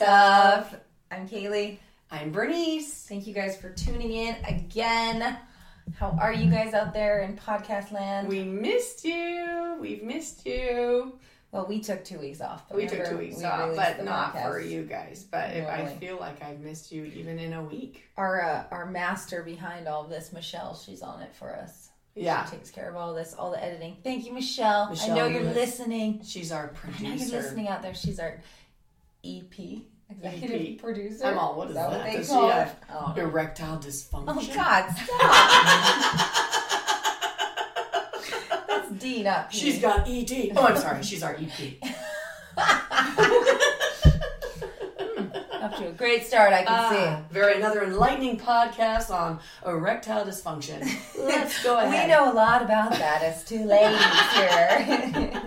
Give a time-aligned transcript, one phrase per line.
[0.00, 0.74] Stuff.
[1.10, 1.78] I'm Kaylee.
[2.10, 3.06] I'm Bernice.
[3.08, 5.38] Thank you guys for tuning in again.
[5.98, 8.28] How are you guys out there in podcast land?
[8.28, 9.78] We missed you.
[9.80, 11.18] We've missed you.
[11.50, 12.64] well, we took two weeks off.
[12.70, 14.50] We took two weeks we off, but not podcast.
[14.52, 15.24] for you guys.
[15.30, 15.94] But if I Really.
[15.96, 18.04] feel like I've missed you even in a week.
[18.18, 21.88] Our uh, our master behind all of this, Michelle, she's on it for us.
[22.14, 22.44] Yeah.
[22.44, 23.96] She takes care of all this, all the editing.
[24.04, 24.94] Thank you, Michelle.
[25.02, 26.20] I know you're listening.
[26.22, 27.14] She's our I know producer.
[27.32, 27.94] you're listening out there.
[27.94, 28.42] She's our
[29.26, 30.78] EP, executive EP.
[30.78, 31.26] producer.
[31.26, 31.90] I'm all, what is that?
[31.90, 32.76] what they Does she call have it?
[32.90, 33.14] Oh.
[33.16, 34.24] Erectile dysfunction.
[34.28, 36.42] Oh God, stop!
[38.68, 39.58] That's D, not P.
[39.58, 40.52] She's got ED.
[40.56, 41.02] Oh, I'm sorry.
[41.02, 41.76] She's our EP.
[45.62, 46.52] Off to a great start.
[46.52, 50.80] I can Ah, very another enlightening podcast on erectile dysfunction.
[51.18, 52.08] Let's go ahead.
[52.08, 54.00] We know a lot about that as two ladies
[54.34, 55.42] here.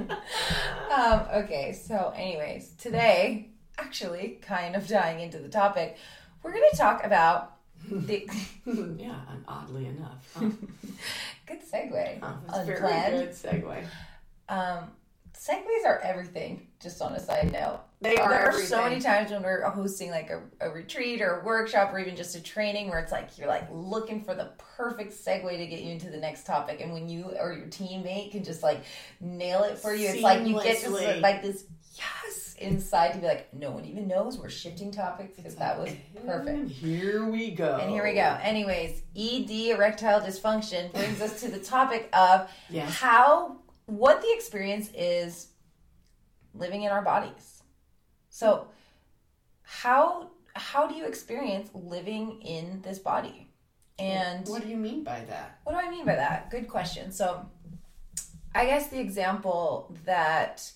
[0.95, 3.49] um, okay, so anyways, today,
[3.79, 5.97] actually, kind of diving into the topic,
[6.43, 7.55] we're going to talk about
[7.89, 8.27] the
[8.65, 10.31] yeah, and oddly enough.
[10.35, 10.49] Huh?
[11.45, 12.19] good segue.
[12.21, 13.13] Huh, that's Unplanned.
[13.13, 13.83] very good segue.
[14.49, 14.91] Um,
[15.33, 16.67] segues are everything.
[16.81, 18.67] Just on a side note, They are there are everything.
[18.69, 22.15] so many times when we're hosting like a, a retreat or a workshop or even
[22.15, 25.81] just a training where it's like you're like looking for the perfect segue to get
[25.81, 28.83] you into the next topic, and when you or your teammate can just like
[29.19, 31.65] nail it for you, it's like you get just like this
[31.97, 35.91] yes inside to be like no one even knows we're shifting topics because that was
[36.25, 36.69] perfect.
[36.69, 37.77] Here we go.
[37.81, 38.37] And here we go.
[38.41, 42.89] Anyways, ED erectile dysfunction brings us to the topic of Yes.
[42.99, 45.47] how what the experience is
[46.53, 47.63] living in our bodies.
[48.29, 48.67] So,
[49.63, 53.47] how how do you experience living in this body?
[53.97, 55.59] And What do you mean by that?
[55.63, 56.49] what do I mean by that?
[56.51, 57.11] Good question.
[57.11, 57.45] So,
[58.55, 60.71] I guess the example that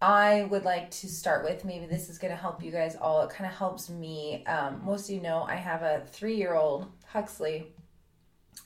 [0.00, 3.22] I would like to start with, maybe this is going to help you guys all.
[3.22, 4.44] It kind of helps me.
[4.46, 7.72] Um, most of you know I have a three year old, Huxley.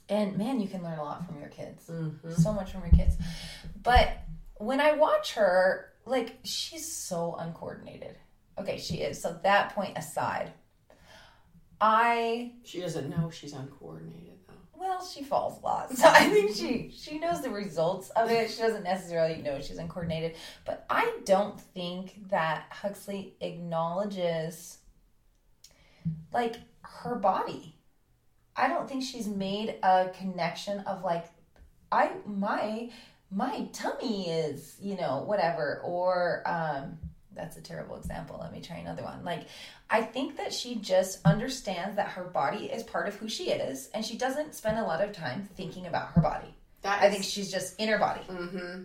[0.08, 1.90] And man, you can learn a lot from your kids.
[2.42, 3.16] So much from your kids.
[3.82, 4.18] But
[4.56, 8.16] when I watch her, like, she's so uncoordinated.
[8.58, 9.20] Okay, she is.
[9.20, 10.52] So, that point aside,
[11.80, 14.38] I She doesn't know she's uncoordinated.
[14.78, 18.50] Well, she falls a lot, so I think she she knows the results of it.
[18.50, 24.78] She doesn't necessarily know she's uncoordinated, but I don't think that Huxley acknowledges
[26.32, 27.74] like her body.
[28.56, 31.26] I don't think she's made a connection of like
[31.92, 32.90] I my
[33.30, 36.98] my tummy is you know whatever or um
[37.38, 38.37] that's a terrible example.
[38.41, 39.25] Let me try another one.
[39.25, 39.47] Like,
[39.88, 43.88] I think that she just understands that her body is part of who she is,
[43.94, 46.54] and she doesn't spend a lot of time thinking about her body.
[46.82, 48.21] That I think she's just in her body.
[48.28, 48.82] Mm-hmm.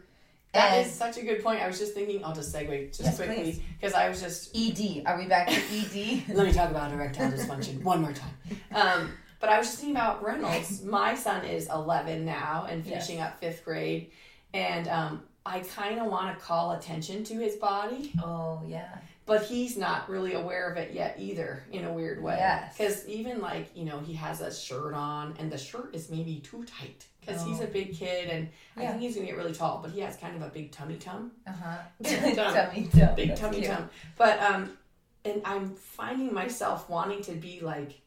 [0.54, 1.62] That is And- such a good point.
[1.62, 2.24] I was just thinking.
[2.24, 4.56] I'll just segue just Yes, quickly because I was just.
[4.56, 5.04] ED.
[5.08, 6.24] Are we back to ED?
[6.36, 8.36] Let me talk about erectile dysfunction one more time.
[8.72, 10.84] Um, but I was just thinking about Reynolds.
[10.84, 14.12] My son is 11 now and finishing up fifth grade,
[14.54, 18.98] and um, I kind of want to call attention to his body, oh yeah.
[19.26, 21.64] but he's not really aware of it yet either.
[21.72, 22.78] In a weird way, Yes.
[22.78, 26.40] Because even like you know he has a shirt on, and the shirt is maybe
[26.40, 27.66] too tight because he's Oh.
[27.66, 30.36] a big kid, and I think he's gonna get really tall, but he has kind
[30.36, 31.32] of a big tummy tum.
[31.48, 31.78] Uh huh.
[32.02, 33.16] Big tummy tum.
[33.16, 33.70] big That's tummy cute.
[33.70, 33.90] tum.
[34.18, 34.78] But um,
[35.26, 38.00] and I'm finding myself wanting to be like,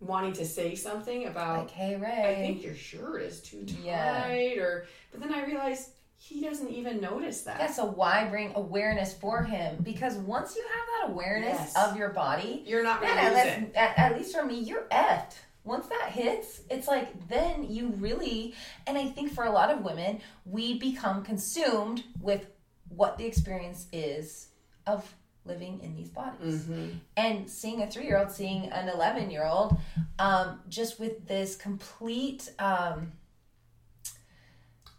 [0.00, 1.58] wanting to say something about.
[1.60, 4.28] Like, hey I think your shirt is too tight, Yeah.
[4.60, 7.60] or but then I realized he doesn't even notice that.
[7.60, 9.76] Yeah, so why bring awareness for him?
[9.82, 11.76] Because once you have that awareness Yes.
[11.76, 15.34] of your body, You're not gonna at, at, at least for me, you're effed.
[15.64, 18.54] Once that hits, it's like then you really,
[18.86, 22.46] and I think for a lot of women, we become consumed with
[22.88, 24.48] what the experience is
[24.86, 25.14] of
[25.46, 26.62] living in these bodies.
[26.62, 26.88] Mm-hmm.
[27.16, 29.76] And seeing a three year old, seeing an 11 year old,
[30.18, 33.12] um, just with this complete um,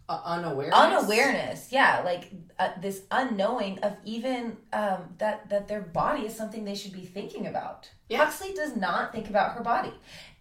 [0.07, 0.75] Uh, unawareness.
[0.79, 2.29] unawareness yeah like
[2.59, 7.05] uh, this unknowing of even um, that that their body is something they should be
[7.05, 8.19] thinking about Yeah.
[8.19, 9.91] huxley does not think about her body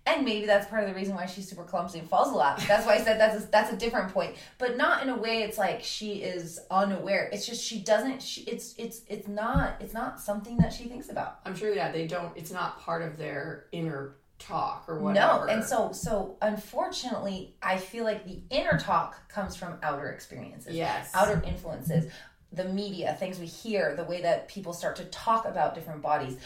[0.06, 2.58] and maybe that's part of the reason why she's super clumsy and falls a lot
[2.69, 5.43] that's why i said that's a, that's a different point but not in a way
[5.44, 9.94] it's like she is unaware it's just she doesn't she, it's it's it's not it's
[9.94, 11.72] not something that she thinks about I'm sure.
[11.75, 12.32] Yeah, they don't.
[12.37, 15.46] It's not part of their inner talk or whatever.
[15.46, 20.75] No, and so so unfortunately, I feel like the inner talk comes from outer experiences,
[20.75, 21.10] Yes.
[21.14, 22.12] outer influences,
[22.52, 26.36] the media, things we hear, the way that people start to talk about different bodies.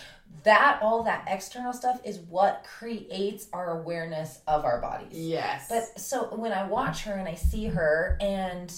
[0.45, 5.17] That all that external stuff is what creates our awareness of our bodies.
[5.19, 5.67] yes.
[5.69, 8.71] But so when I watch her and I see her and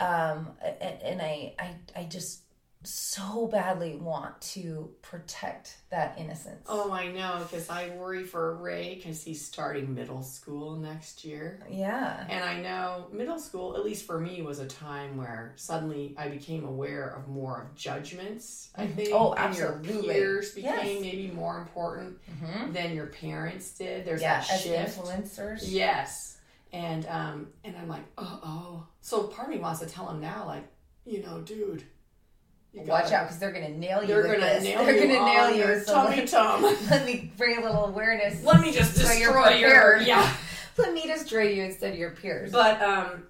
[0.00, 2.42] um and, and I, I I just
[2.86, 6.64] so badly want to protect that innocence.
[6.68, 11.60] Oh, I know, because I worry for Ray because he's starting middle school next year.
[11.70, 12.26] Yeah.
[12.28, 16.28] And I know middle school, at least for me, was a time where suddenly I
[16.28, 19.10] became aware of more of judgments, I think.
[19.12, 21.00] Oh, And your peers became Yes.
[21.02, 22.72] maybe more important Mm-hmm.
[22.72, 24.04] than your parents did.
[24.04, 24.98] There's Yeah, that as shift.
[24.98, 25.60] influencers.
[25.64, 26.38] Yes.
[26.72, 28.86] And um and I'm like, oh oh.
[29.00, 30.64] So part of me wants to tell him now, like,
[31.04, 31.84] you know, dude,
[32.84, 34.08] Watch out, because they're gonna nail you.
[34.08, 35.80] They're gonna nail They're you gonna nail you.
[35.82, 36.62] so tummy let, tum.
[36.90, 38.42] let me bring a little awareness.
[38.44, 40.34] Let me just So you're destroy your yeah.
[40.78, 42.52] Let me destroy you instead of your peers.
[42.52, 43.24] But um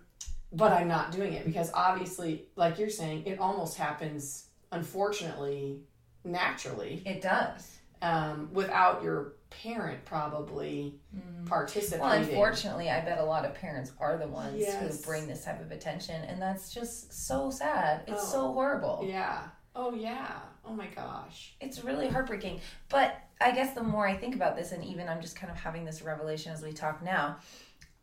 [0.52, 5.80] but I'm not doing it because obviously, like you're saying, it almost happens unfortunately
[6.24, 7.78] naturally it does.
[8.02, 11.46] um, without your parent probably mm.
[11.46, 12.00] participating.
[12.00, 14.80] Well, unfortunately, I bet a lot of parents are the ones Yes.
[14.80, 18.02] who bring this type of attention, and that's just so sad.
[18.06, 18.32] It's Oh.
[18.32, 19.04] so horrible.
[19.08, 19.48] Yeah.
[19.74, 20.40] Oh yeah.
[20.64, 21.54] Oh my gosh.
[21.60, 22.60] It's really heartbreaking.
[22.88, 25.58] But I guess the more I think about this, and even I'm just kind of
[25.58, 27.38] having this revelation as we talk now,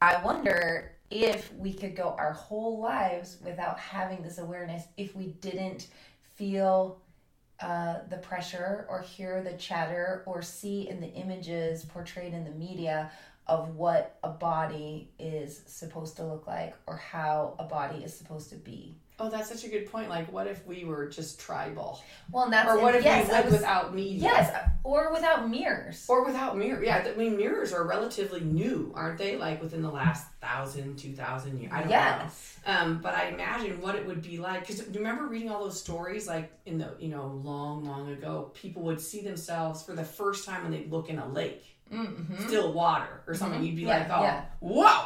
[0.01, 5.27] I wonder if we could go our whole lives without having this awareness if we
[5.27, 5.87] didn't
[6.35, 7.02] feel
[7.63, 12.51] uh, the pressure or hear the chatter or see in the images portrayed in the
[12.51, 13.09] media
[13.47, 18.49] of what a body is supposed to look like or how a body is supposed
[18.49, 18.97] to be.
[19.19, 20.09] Oh, that's such a good point.
[20.09, 22.01] Like, what if we were just tribal,
[22.31, 24.21] Well, and that's or what if yes, we lived was- without media?
[24.23, 26.05] yes, or without mirrors.
[26.09, 27.05] Or without mirror, yeah.
[27.07, 29.37] I mean, mirrors are relatively new, aren't they?
[29.37, 31.71] Like within the last thousand, two thousand years.
[31.73, 32.57] I don't yes.
[32.65, 32.73] know.
[32.73, 34.61] Um, but I imagine what it would be like.
[34.67, 38.51] Because you remember reading all those stories, like in the you know long, long ago,
[38.55, 41.63] people would see themselves for the first time when they look in a lake,
[41.93, 42.47] Mm-hmm.
[42.47, 43.63] still water or something.
[43.63, 44.45] You'd be Yeah, like, oh, yeah.
[44.59, 45.05] whoa!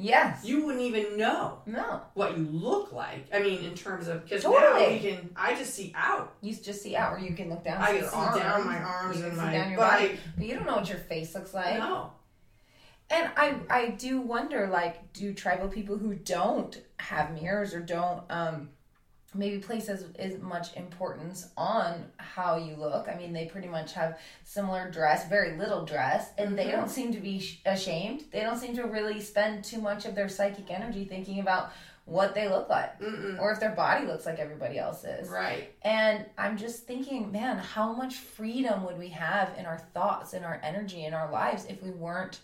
[0.00, 0.44] Yes.
[0.44, 2.00] You wouldn't even know no.
[2.14, 3.26] what you look like.
[3.32, 4.94] I mean, in terms of because now Totally.
[4.94, 5.30] we can.
[5.36, 6.34] I just see out.
[6.40, 7.82] You just see out, or you can look down.
[7.82, 8.38] I can see arms.
[8.38, 10.08] down my arms You and my down your body.
[10.08, 11.78] body, but you don't know what your face looks like.
[11.78, 12.12] No.
[13.12, 18.22] And I, I do wonder, like, do tribal people who don't have mirrors or don't,
[18.30, 18.68] um,
[19.34, 23.08] maybe place as, as much importance on how you look.
[23.08, 26.72] I mean, they pretty much have similar dress, very little dress, and they Mhm.
[26.72, 28.24] don't seem to be ashamed.
[28.32, 31.70] They don't seem to really spend too much of their psychic energy thinking about
[32.06, 33.38] what they look like Mm-mm.
[33.38, 35.28] or if their body looks like everybody else's.
[35.28, 35.72] Right.
[35.82, 40.42] And I'm just thinking, man, how much freedom would we have in our thoughts, in
[40.42, 42.40] our energy, in our lives if we weren't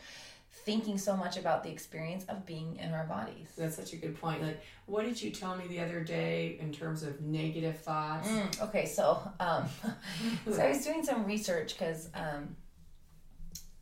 [0.67, 3.47] thinking so much about the experience of being in our bodies?
[3.57, 4.43] That's such a good point.
[4.43, 8.29] Like, what did you tell me the other day in terms of negative thoughts?
[8.29, 9.67] Mm, okay, so um,
[10.53, 12.57] so I was doing some research because, um,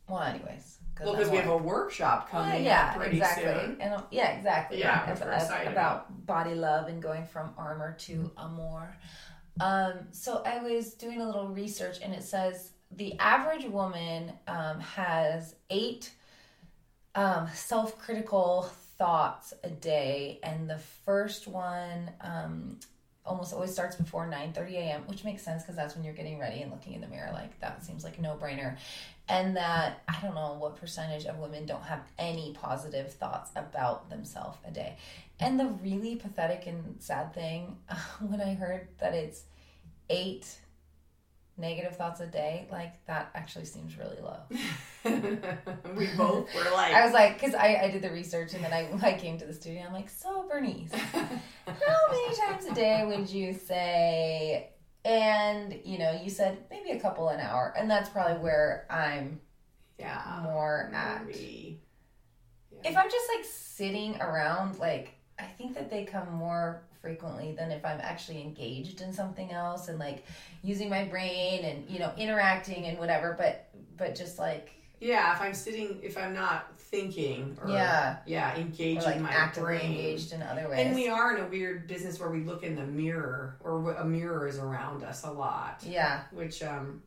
[0.07, 3.45] well, anyways, Well, because we have a workshop coming yeah, up pretty exactly.
[3.45, 3.81] soon.
[3.81, 4.77] And uh, yeah, exactly.
[4.79, 8.95] Yeah, which we're Ab- excited about body love and going from armor to amour.
[9.59, 14.79] Um, so I was doing a little research, and it says the average woman um,
[14.81, 16.11] has eight
[17.15, 22.77] um, self-critical thoughts a day, and the first one um,
[23.25, 26.61] almost always starts before 9:30 a.m., which makes sense because that's when you're getting ready
[26.61, 27.31] and looking in the mirror.
[27.33, 28.77] Like that seems like a no-brainer
[29.27, 34.09] and that I don't know what percentage of women don't have any positive thoughts about
[34.09, 34.97] themselves a day.
[35.39, 37.77] And the really pathetic and sad thing
[38.19, 39.43] when I heard that it's
[40.09, 40.59] eight
[41.57, 44.37] negative thoughts a day, like that actually seems really low.
[45.95, 48.73] we both were like, I was like, because I, I did the research and then
[48.73, 49.83] I, I came to the studio.
[49.87, 54.71] I'm like, so Bernice, how many times a day would you say?
[55.03, 59.39] And you know, you said maybe a couple an hour, and that's probably where I'm
[59.99, 61.25] yeah, more at.
[61.25, 61.81] maybe.
[62.83, 67.69] If I'm just like sitting around, like I think that they come more frequently than
[67.71, 70.25] if I'm actually engaged in something else and like
[70.63, 73.35] using my brain and you know interacting and whatever.
[73.37, 78.17] But but just like Yeah, if I'm sitting, if I'm not thinking, or Yeah.
[78.25, 79.91] yeah, engaging like my actively brain.
[79.91, 80.79] engaged in other ways.
[80.79, 84.05] And we are in a weird business where we look in the mirror, or a
[84.05, 85.83] mirror is around us a lot.
[85.85, 87.03] yeah, which um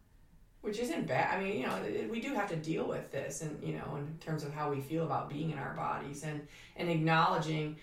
[0.60, 1.78] which isn't bad i mean you know
[2.10, 4.80] we do have to deal with this and you know in terms of how we
[4.80, 6.38] feel about being in our bodies and
[6.76, 7.76] and acknowledging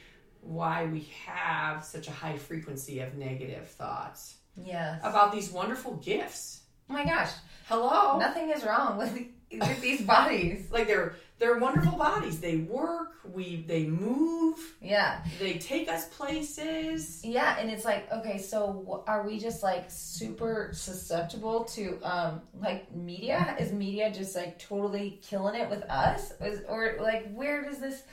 [0.46, 5.00] why we have such a high frequency of negative thoughts yes.
[5.04, 7.32] about these wonderful gifts Oh my gosh,
[7.68, 9.12] hello nothing is wrong with
[9.52, 10.68] with these bodies.
[10.72, 17.22] like they're they're wonderful bodies they work we they move Yeah, they take us places
[17.24, 22.94] yeah, and it's like okay, so are we just like super susceptible to um like
[22.96, 23.56] media?
[23.60, 26.34] Is media just like totally killing it with us?
[26.40, 28.04] Is, or like where does this?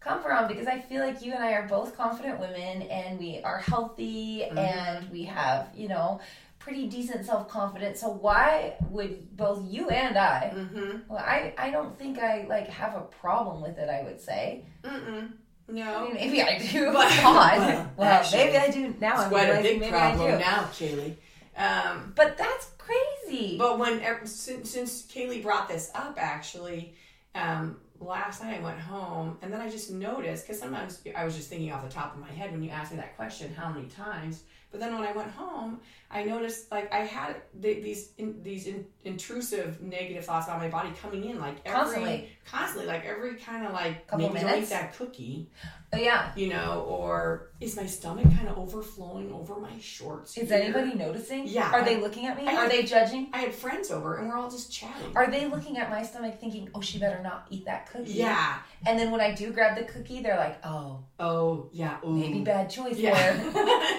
[0.00, 3.40] Come from because I feel like you and I are both confident women and we
[3.44, 4.58] are healthy Mm-hmm.
[4.58, 6.20] and we have, you know,
[6.58, 8.00] pretty decent self confidence.
[8.00, 10.98] So why would both you and I Mm-hmm.
[11.08, 14.64] well I, I don't think I like have a problem with it, I would say.
[14.82, 15.32] Mm-mm.
[15.68, 16.04] I No.
[16.04, 16.86] mean maybe I do.
[16.92, 17.58] But- God.
[17.58, 19.12] well, Well, actually, maybe I do now.
[19.14, 20.38] It's I'm quite a big maybe I problem do.
[20.38, 21.14] now, Kaylee.
[21.56, 23.56] Um, But that's crazy.
[23.58, 26.94] but when ev- since, since Kaylee brought this up, actually,
[27.34, 31.36] um, last night I went home and then I just noticed because sometimes I was
[31.36, 33.70] just thinking off the top of my head when you asked me that question, how
[33.70, 34.42] many times.
[34.70, 35.80] But then when I went home,
[36.12, 40.68] I noticed like I had th- these in, these in, intrusive negative thoughts about my
[40.68, 42.28] body coming in like every Constantly.
[42.50, 45.50] constantly like every kind of like Couple maybe don't eat that cookie,
[45.92, 46.32] oh yeah.
[46.36, 50.36] you know, or is my stomach kind of overflowing over my shorts?
[50.36, 50.58] Is here?
[50.58, 51.46] anybody noticing?
[51.46, 51.70] Yeah.
[51.72, 52.46] Are they looking at me?
[52.48, 53.28] I- Are they judging?
[53.32, 55.12] I had friends over and we're all just chatting.
[55.16, 58.12] Are they looking at my stomach thinking, oh, she better not eat that cookie?
[58.14, 58.58] yeah.
[58.86, 61.98] And then when I do grab the cookie, they're like, oh, Oh, yeah.
[62.04, 62.10] Ooh.
[62.16, 63.12] maybe bad choice Yeah.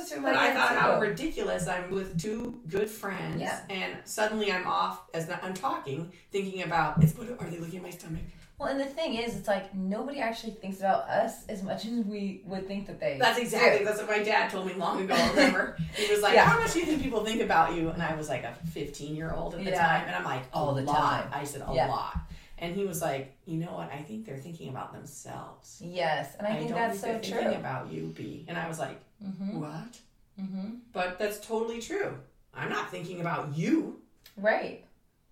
[0.00, 1.68] goes through my But I thought how ridiculous.
[1.68, 3.60] I'm with two good friends, Yeah.
[3.68, 7.16] and suddenly I'm off as I'm talking, thinking about it's.
[7.16, 8.22] What are they looking at my stomach?
[8.58, 11.92] Well, and the thing is, it's like nobody actually thinks about us as much as
[12.04, 13.16] we would think that they.
[13.18, 13.78] That's exactly.
[13.78, 13.84] do.
[13.86, 15.14] That's what my dad told me long ago.
[15.34, 16.44] Remember, he was like, Yeah.
[16.44, 19.16] "How much do you think people think about you?" And I was like a 15
[19.16, 19.80] year old at the Yeah.
[19.80, 21.30] time, and I'm like, All "A the lot." time.
[21.32, 21.88] I said, "A Yeah.
[21.88, 22.18] lot,"
[22.60, 23.90] and he was like, "You know what?
[23.92, 25.80] I think they're thinking about themselves.
[25.84, 27.40] Yes, and I, think don't that's think so true.
[27.40, 29.60] thinking about you, B." And I was like, Mm-hmm.
[29.60, 29.98] "What?"
[30.40, 30.68] Mm-hmm.
[30.92, 32.16] But that's totally true.
[32.54, 34.00] I'm not thinking about you.
[34.36, 34.84] Right.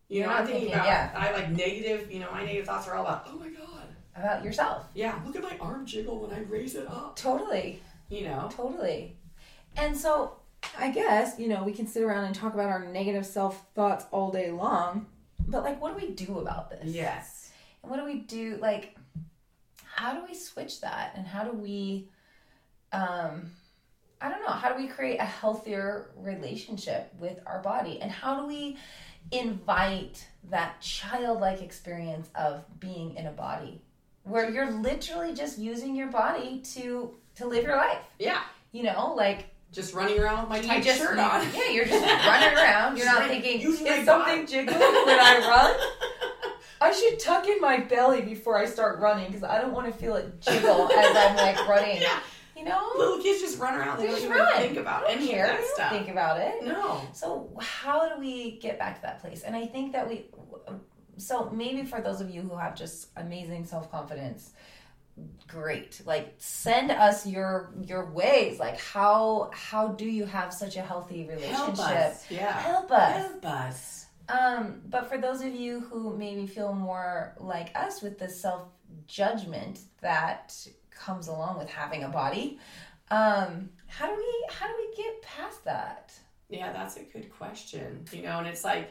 [0.08, 1.12] You You're know, not I'm thinking, thinking, about yeah.
[1.16, 2.10] I like negative.
[2.12, 3.84] You know, my negative thoughts are all about, oh my god,
[4.16, 4.86] About yourself.
[4.94, 7.16] yeah, look at my arm jiggle when I raise it up.
[7.16, 7.80] Totally.
[8.08, 9.16] You know, Totally.
[9.76, 10.36] And so
[10.78, 14.06] I guess, you know, we can sit around and talk about our negative self thoughts
[14.10, 15.06] all day long.
[15.50, 16.94] But like what do we do about this?
[16.94, 17.50] yes,
[17.82, 18.96] And what do we do like
[19.84, 21.12] how do we switch that?
[21.16, 22.08] And how do we
[22.92, 23.50] um
[24.20, 28.00] I don't know, how do we create a healthier relationship with our body?
[28.00, 28.76] And how do we
[29.30, 33.80] invite that childlike experience of being in a body?
[34.24, 38.02] Where you're literally just using your body to to live your life.
[38.18, 41.46] yeah, You know, like just running around with my tight just shirt on.
[41.54, 42.96] Yeah, you're just running around.
[42.96, 46.50] You're not thinking is something body." jiggling when I run.
[46.80, 49.92] I should tuck in my belly before I start running because I don't want to
[49.92, 52.00] feel it jiggle as I'm like running.
[52.00, 52.20] yeah,
[52.56, 53.98] You know, little kids just run around.
[53.98, 54.52] They They don't even run.
[54.58, 55.46] think about any care.
[55.46, 55.92] of that don't stuff.
[55.92, 56.64] think about it.
[56.64, 59.42] no, So how do we get back to that place?
[59.42, 60.26] And I think that we,
[61.16, 64.52] so maybe for those of you who have just amazing self confidence,
[65.46, 66.00] great.
[66.04, 68.58] Like send us your your ways.
[68.58, 71.56] Like how how do you have such a healthy relationship?
[71.56, 72.30] help us.
[72.30, 73.16] Yeah, Help us.
[73.16, 74.06] help us.
[74.28, 78.62] Um, but for those of you who maybe feel more like us with the self
[79.06, 80.54] judgment that
[80.90, 82.58] comes along with having a body,
[83.10, 86.12] um, how do we how do we get past that?
[86.50, 88.04] Yeah, that's a good question.
[88.12, 88.90] You know, and it's like,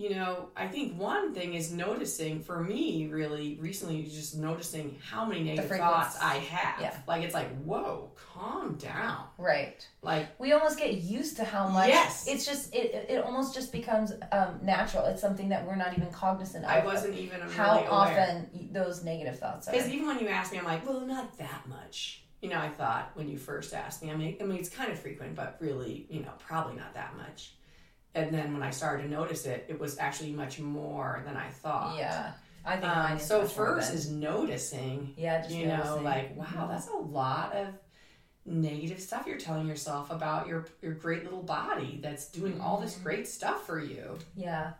[0.00, 5.26] you know, I think one thing is noticing for me really recently just noticing how
[5.26, 6.80] many negative thoughts I have.
[6.80, 6.96] Yeah.
[7.06, 9.24] Like it's like, whoa, calm down.
[9.36, 9.86] Right.
[10.00, 11.88] Like We almost get used to how much.
[11.88, 12.26] Yes.
[12.26, 15.04] It's just it it- almost just becomes um, natural.
[15.04, 16.70] It's something that we're not even cognizant of.
[16.70, 19.72] I wasn't even how really often those negative thoughts are.
[19.72, 22.22] Because even when you ask me, I'm like, well, not that much.
[22.40, 24.90] You know, I thought when you first asked me, I mean, I mean, it's kind
[24.90, 27.52] of frequent, but really, you know, probably not that much.
[28.14, 31.48] And then when I started to notice it, it was actually much more than I
[31.48, 31.96] thought.
[31.96, 32.32] Yeah.
[32.64, 36.88] I think mine Um, so first is noticing, yeah, just you know, like, wow, that's
[36.88, 37.68] a lot of
[38.44, 42.94] negative stuff you're telling yourself about your your great little body that's doing all this
[42.94, 43.02] Mm-hmm.
[43.04, 44.18] great stuff for you.
[44.34, 44.72] Yeah.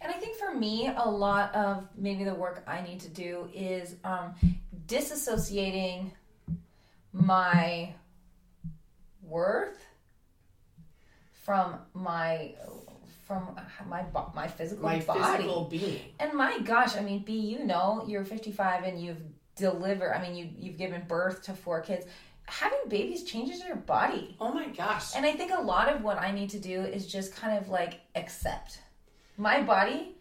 [0.00, 3.48] And I think for me, a lot of maybe the work I need to do
[3.54, 4.34] is um,
[4.86, 6.10] disassociating
[7.12, 7.92] my
[9.22, 9.84] worth
[11.48, 12.52] from my
[13.26, 15.44] from my my physical My body.
[15.44, 16.00] physical being.
[16.20, 19.22] And my gosh, I mean, B, you know, you're 55 and you've
[19.56, 20.12] delivered.
[20.14, 22.04] I mean, you you've given birth to four kids.
[22.44, 24.36] Having babies changes your body.
[24.38, 25.16] Oh my gosh.
[25.16, 27.70] And I think a lot of what I need to do is just kind of
[27.70, 28.80] like accept.
[29.38, 30.16] My body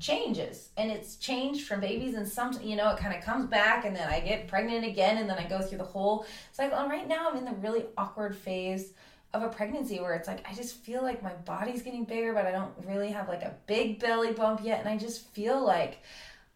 [0.00, 3.84] changes and it's changed from babies and some you know it kind of comes back
[3.84, 6.90] and then I get pregnant again and then I go through the whole cycle and
[6.90, 8.94] right now I'm in the really awkward phase
[9.34, 12.44] of a pregnancy where it's like I just feel like my body's getting bigger but
[12.46, 15.98] I don't really have like a big belly bump yet and I just feel like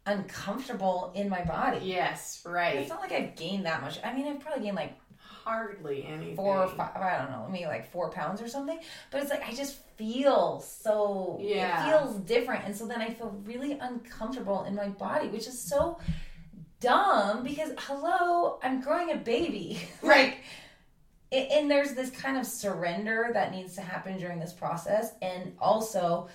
[0.05, 1.81] uncomfortable in my body.
[1.85, 2.77] yes, right.
[2.77, 3.99] It's not like I've gained that much.
[4.05, 4.95] I mean I've probably gained like
[5.45, 6.35] Hardly anything.
[6.35, 8.81] four or five, I don't know, maybe like four pounds or something.
[9.13, 11.87] But it's like I just feel so, Yeah.
[11.87, 12.65] it feels different.
[12.65, 15.99] And so then I feel really uncomfortable in my body, which is so
[16.81, 19.79] dumb because hello, I'm growing a baby.
[20.03, 20.31] Right.
[20.31, 20.39] like
[21.33, 25.55] a- and there's this kind of surrender that needs to happen during this process and
[25.61, 26.29] also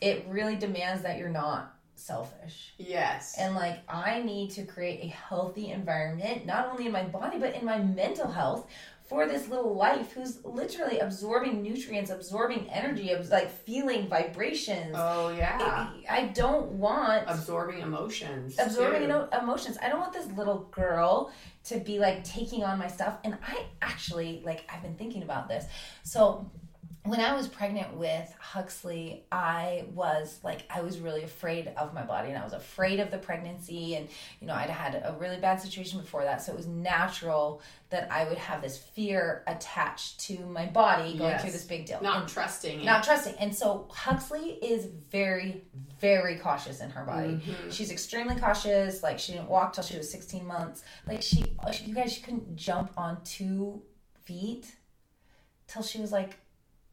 [0.00, 2.74] it really demands that you're not selfish.
[2.78, 3.36] Yes.
[3.38, 7.54] And like I need to create a healthy environment not only in my body but
[7.54, 8.66] in my mental health
[9.12, 14.94] for this little life who's literally absorbing nutrients, absorbing energy, abs- like feeling vibrations.
[14.94, 15.90] oh yeah.
[16.10, 18.56] I don't want Absorbing emotions.
[18.58, 19.76] absorbing emotions.
[19.82, 21.30] I don't want this little girl
[21.64, 23.18] to be like taking on my stuff.
[23.24, 25.66] And I actually like I've been thinking about this.
[26.02, 26.50] So
[27.04, 32.02] when I was pregnant with Huxley, I was like I was really afraid of my
[32.04, 34.08] body and I was afraid of the pregnancy and
[34.40, 38.06] you know I'd had a really bad situation before that so it was natural that
[38.12, 41.42] I would have this fear attached to my body going Yes.
[41.42, 42.00] through this big deal.
[42.02, 42.80] Not And- trusting.
[42.80, 42.84] it.
[42.84, 43.34] not trusting.
[43.40, 45.64] And so Huxley is very,
[46.00, 47.34] very cautious in her body.
[47.34, 47.70] Mm-hmm.
[47.70, 49.02] She's extremely cautious.
[49.02, 50.84] Like she didn't walk till she was 16 months.
[51.06, 51.44] Like she,
[51.84, 53.82] you guys, she couldn't jump on two
[54.24, 54.72] feet
[55.66, 56.38] till she was like,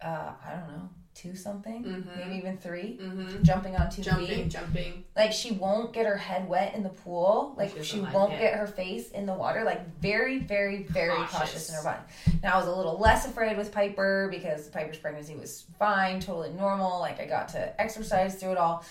[0.03, 3.41] uh, I don't know, two something, maybe even 3 Mhm.
[3.43, 4.47] Jumping on 2 Jumping, feet.
[4.49, 5.03] jumping.
[5.17, 7.53] Like she won't get her head wet in the pool.
[7.57, 9.63] Like She she, like won't get her face in the water.
[9.65, 11.31] Like very, very, very cautious.
[11.37, 11.69] Cautious.
[11.69, 11.99] in her body.
[12.41, 16.51] Now I was a little less afraid with Piper because Piper's pregnancy was fine, totally
[16.51, 16.99] normal.
[16.99, 18.85] Like I got to exercise through it all.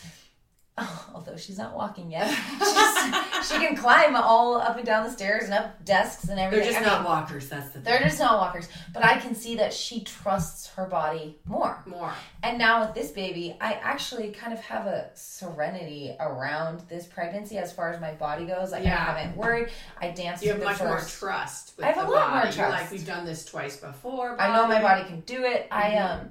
[1.15, 5.45] Although she's not walking yet, she's, she can climb all up and down the stairs
[5.45, 6.65] and up desks and everything.
[6.65, 7.49] They're just I not mean, walkers.
[7.49, 7.83] That's the Thing.
[7.85, 8.69] they're just not walkers.
[8.93, 11.83] But I can see that she trusts her body more.
[11.87, 12.13] more.
[12.43, 17.59] And now with this baby, I actually kind of have a serenity around this pregnancy
[17.59, 18.73] as far as my body goes.
[18.73, 18.95] Like Yeah.
[18.97, 19.69] I haven't worried.
[20.01, 21.77] I danced You have the much more trust.
[21.77, 22.57] With I have a lot more body.
[22.57, 22.83] You're trust.
[22.83, 24.41] like we've done this twice before.
[24.41, 25.67] I know my body can do it.
[25.71, 26.21] I Mhm.
[26.21, 26.31] um,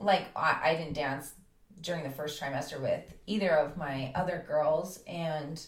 [0.00, 1.32] like I, I didn't dance
[1.82, 5.60] during the first trimester with either of my other girls, and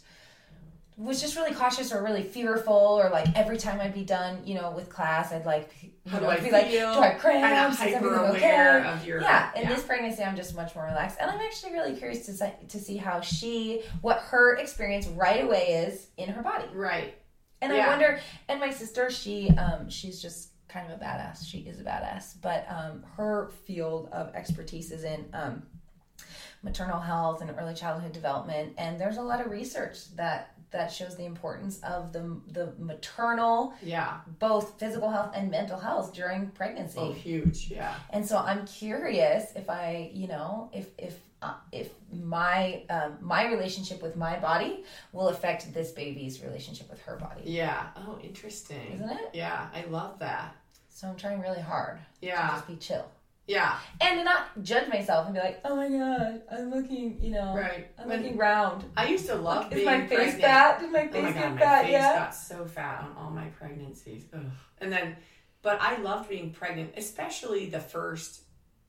[0.96, 4.54] was just really cautious or really fearful or like every time I'd be done, you
[4.54, 6.52] know, with class, I'd like, you know, I be feel?
[6.52, 7.74] like, do I have Kind of cramps?
[7.82, 8.88] Is everything aware okay?
[8.90, 9.20] of your.
[9.20, 12.32] yeah, in this pregnancy, I'm just much more relaxed, and I'm actually really curious to
[12.32, 17.18] see, to see how she, what her experience right away is in her body, Right.
[17.60, 18.20] and I wonder.
[18.48, 21.44] And my sister, she, um, she's just kind of a badass.
[21.44, 25.62] She is a badass, but um, her field of expertise is in um,
[26.64, 31.14] maternal health and early childhood development, and there's a lot of research that that shows
[31.16, 34.18] the importance of the the maternal, Yeah.
[34.40, 36.98] both physical health and mental health during pregnancy.
[36.98, 37.70] Oh, huge.
[37.70, 37.94] Yeah.
[38.10, 43.46] And so I'm curious if I, you know, if if uh, if my um, my
[43.46, 47.86] relationship with my body will affect this baby's relationship with her body, Yeah.
[47.96, 48.92] Oh, interesting.
[48.94, 49.30] isn't it?
[49.34, 50.56] Yeah, I love that.
[50.88, 52.48] So I'm trying really hard to Yeah.
[52.50, 53.04] just be chill
[53.46, 53.76] Yeah.
[54.00, 57.54] and to not judge myself and be like, oh my god, I'm looking, you know,
[57.54, 57.88] Right.
[57.98, 58.84] I'm When- looking round.
[58.96, 60.40] I used to love Is being my face pregnant.
[60.42, 60.80] fat?
[60.80, 61.84] Did my Oh face my get god, my fat?
[61.84, 64.24] face got so fat on all my pregnancies.
[64.32, 64.40] Ugh.
[64.78, 65.16] And then,
[65.62, 68.40] but I loved being pregnant, especially the first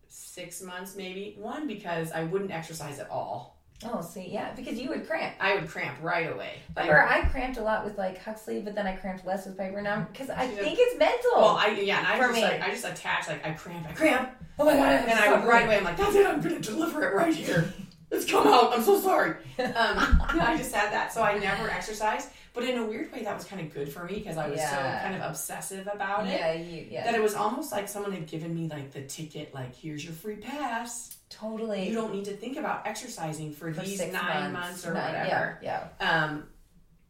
[0.07, 1.35] six months, maybe.
[1.37, 3.54] One because I wouldn't exercise at all.
[3.83, 5.35] Oh, see, yeah, because you would cramp.
[5.39, 6.53] I would cramp right away.
[6.77, 9.81] Remember, I cramped a lot with like Huxley, but then I cramped less with Piper
[9.81, 10.49] now because I Yeah.
[10.63, 11.31] think it's mental.
[11.35, 12.41] well, I yeah, and I just me.
[12.41, 15.45] like I just attached like I cramp, I cramp, oh my god, and I would
[15.47, 15.77] right away.
[15.77, 16.25] I'm like, that's it.
[16.25, 17.65] I'm gonna deliver it right here.
[18.11, 18.71] It's come out.
[18.71, 19.31] I'm so sorry.
[19.59, 22.29] Um, I just had that, so I never exercised.
[22.53, 24.59] But in a weird way, that was kind of good for me because I was
[24.59, 24.99] Yeah.
[25.01, 26.39] so kind of obsessive about it.
[26.39, 29.53] Yeah, you, yeah, that it was almost like someone had given me like the ticket
[29.53, 31.87] like here's your free pass totally.
[31.89, 35.59] you don't need to think about exercising for, For these nine months, or nine- whatever
[35.61, 36.23] Yeah, yeah.
[36.23, 36.47] um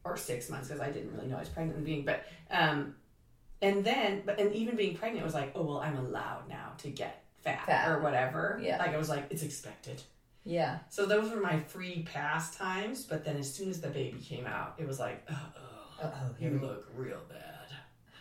[0.03, 2.95] or six months because i didn't really know i was pregnant and being but um
[3.61, 6.89] and then but and even being pregnant was like oh well i'm allowed now to
[6.89, 7.89] get fat, Fat.
[7.89, 8.77] or whatever Yeah.
[8.77, 10.01] like i was like it's expected
[10.43, 10.79] Yeah.
[10.89, 14.45] so those were my free pass times but then as soon as the baby came
[14.45, 15.49] out it was like oh,
[16.03, 17.41] oh you look real bad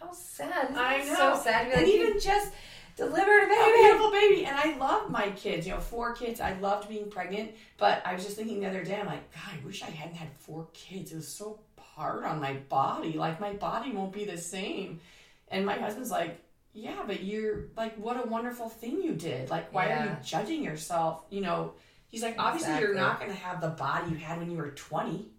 [0.00, 0.74] How sad.
[0.76, 1.14] I know.
[1.14, 1.66] So sad.
[1.70, 2.52] be And even- just
[2.96, 4.46] delivered a baby, a beautiful baby.
[4.46, 5.66] And I love my kids.
[5.66, 6.40] You know, four kids.
[6.40, 7.52] I loved being pregnant.
[7.78, 10.16] But I was just thinking the other day, I'm like, God, I wish I hadn't
[10.16, 11.12] had four kids.
[11.12, 13.12] It was so hard on my body.
[13.12, 15.00] Like my body won't be the same.
[15.48, 16.40] And my husband's like,
[16.72, 19.50] Yeah, but you're like, what a wonderful thing you did.
[19.50, 21.24] Like, why are you judging yourself?
[21.30, 21.74] You know,
[22.08, 24.70] he's like, obviously you're not going to have the body you had when you were
[24.70, 25.30] 20.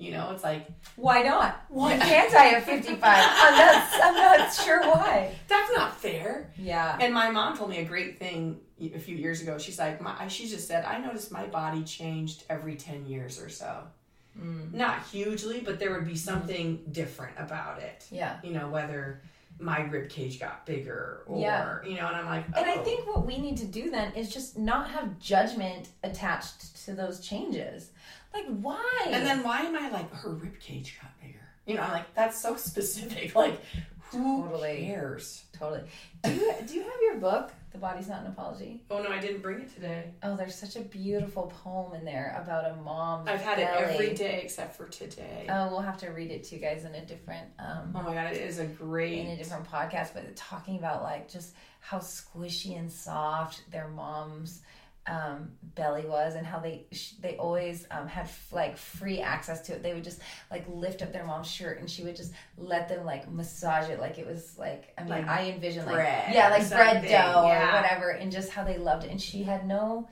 [0.00, 1.62] You know, it's like Why not?
[1.68, 3.00] Why can't I have 55?
[3.04, 5.34] I'm not, I'm not sure why.
[5.46, 6.50] that's not fair.
[6.56, 6.96] Yeah.
[7.00, 9.58] And my mom told me a great thing a few years ago.
[9.58, 13.50] She's like, my, she just said, I noticed my body changed every 10 years or
[13.50, 13.82] so.
[14.40, 14.72] Mm.
[14.72, 18.06] Not hugely, but there would be something different about it.
[18.10, 18.38] Yeah.
[18.42, 19.20] You know, whether
[19.58, 21.82] my rib cage got bigger or, Yeah.
[21.84, 22.82] you know, and I'm like, And I oh.
[22.84, 27.20] think what we need to do then is just not have judgment attached to those
[27.20, 27.90] changes.
[28.32, 29.06] Like, why?
[29.06, 31.38] And then why am I like, her rib cage got bigger?
[31.66, 33.34] You know, I'm like, that's so specific.
[33.34, 33.60] Like,
[34.10, 34.86] who Totally.
[34.86, 35.44] cares?
[35.52, 35.82] Totally.
[36.24, 38.82] Do you do you have your book, The Body's Not an Apology?
[38.90, 40.10] Oh no, I didn't bring it today.
[40.24, 43.28] Oh, there's such a beautiful poem in there about a mom.
[43.28, 43.82] I've had belly.
[43.84, 45.46] it every day except for today.
[45.48, 48.14] Oh, we'll have to read it to you guys in a different um oh my
[48.14, 49.38] god, it is a great in a great.
[49.38, 54.62] different podcast, but talking about like just how squishy and soft their mom's
[55.06, 56.86] um, belly was, and how they
[57.20, 59.82] they always um, had f- like free access to it.
[59.82, 63.04] They would just like lift up their mom's shirt, and she would just let them
[63.04, 66.50] like massage it, like it was like I mean Like I envision like bread yeah,
[66.50, 67.72] like bread dough yeah.
[67.72, 70.08] or whatever, and just how they loved it, and she had no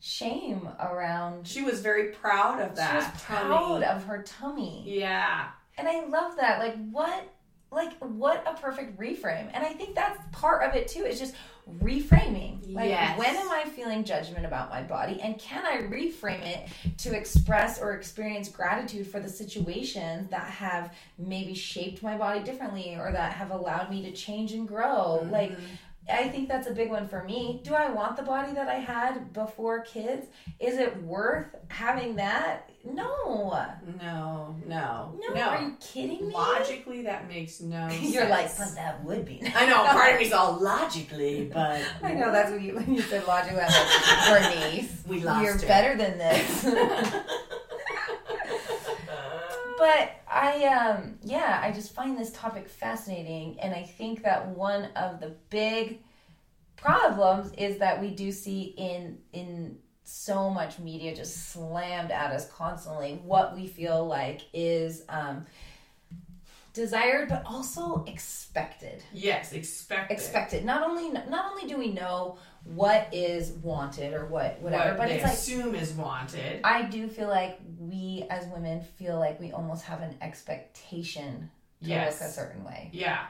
[0.00, 1.46] shame around.
[1.46, 2.90] She was very proud of that.
[2.90, 3.84] she was proud tummy.
[3.84, 4.82] of her tummy.
[4.84, 5.48] Yeah.
[5.78, 6.58] And I love that.
[6.58, 7.32] Like what
[7.70, 9.48] like what a perfect reframe.
[9.52, 11.04] And I think that's part of it too.
[11.04, 11.34] Is just
[11.80, 12.74] reframing.
[12.74, 13.18] Like Yes.
[13.18, 17.80] when am I feeling judgment about my body and can I reframe it to express
[17.80, 23.32] or experience gratitude for the situations that have maybe shaped my body differently or that
[23.34, 25.26] have allowed me to change and grow.
[25.30, 25.64] Like mm-hmm.
[26.10, 27.60] I think that's a big one for me.
[27.64, 30.26] Do I want the body that I had before kids?
[30.58, 32.68] Is it worth having that?
[32.84, 33.52] No.
[34.00, 35.40] No, no, No, no.
[35.40, 36.34] are you kidding me?
[36.34, 38.12] Logically, that makes no sense.
[38.12, 39.38] You're like, but that would be.
[39.40, 39.52] Nice.
[39.54, 39.84] I know.
[39.84, 43.60] Part of me's all logically, but I know that's what you when you said logically.
[43.60, 43.70] I'm
[44.32, 45.66] like, Bernice, We lost you're her.
[45.68, 46.64] better than this.
[49.82, 54.84] But I um yeah, I just find this topic fascinating and I think that one
[54.94, 56.04] of the big
[56.76, 62.48] problems is that we do see in in so much media just slammed at us
[62.48, 63.20] constantly.
[63.24, 65.46] What we feel like is um
[66.72, 70.14] desired but also expected yes, expect it.
[70.14, 74.96] expected not only not only do we know what is wanted or what whatever what
[74.98, 76.60] but it's like assume is wanted.
[76.64, 81.50] I do feel like we as women feel like we almost have an expectation
[81.82, 82.20] to Yes.
[82.20, 82.90] look a certain way.
[82.92, 83.26] Yeah.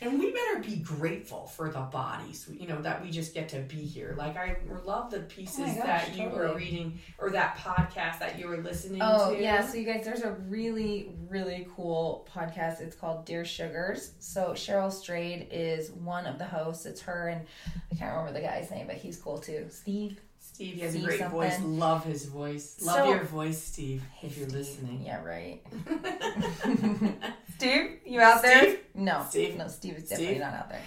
[0.00, 3.60] And we better be grateful for the bodies, you know, that we just get to
[3.60, 4.14] be here.
[4.18, 8.38] Like I love the pieces Oh gosh, that you were reading or that podcast that
[8.38, 9.40] you were listening Oh to.
[9.42, 12.80] yeah, so you guys, there's a really really cool podcast.
[12.82, 14.12] It's called Dear Sugars.
[14.18, 16.84] So Cheryl Strayed is one of the hosts.
[16.84, 17.46] It's her and
[17.90, 19.66] I can't remember the guy's name, but he's cool too.
[19.70, 20.20] Steve.
[20.56, 21.38] Steve he has a great something.
[21.38, 21.60] voice.
[21.62, 22.78] Love his voice.
[22.82, 24.58] Love So- your voice, Steve, if you're Steve.
[24.58, 25.02] listening.
[25.04, 25.60] Yeah, right.
[27.56, 28.76] Steve, you out there?
[28.94, 29.56] No, Steve?
[29.56, 30.40] No, Steve is definitely Steve?
[30.42, 30.80] not out there.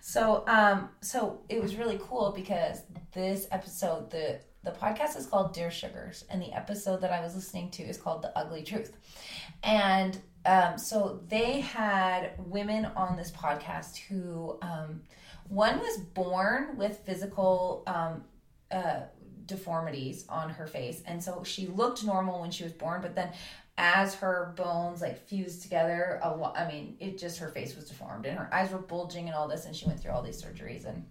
[0.00, 5.52] So, um, so it was really cool because this episode, the the podcast is called
[5.54, 8.92] Dear Sugars, and the episode that I was listening to is called The Ugly Truth.
[9.62, 15.02] And um, so they had women on this podcast who, um,
[15.48, 18.24] one was born with physical um,
[18.70, 19.00] uh,
[19.46, 23.30] deformities on her face, and so she looked normal when she was born, but then
[23.80, 27.84] as her bones like fused together a lot i mean it just her face was
[27.84, 30.42] deformed and her eyes were bulging and all this and she went through all these
[30.42, 30.84] surgeries.
[30.84, 31.06] And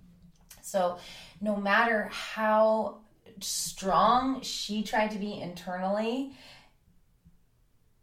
[0.62, 0.98] so
[1.40, 2.98] no matter how
[3.40, 6.34] strong she tried to be internally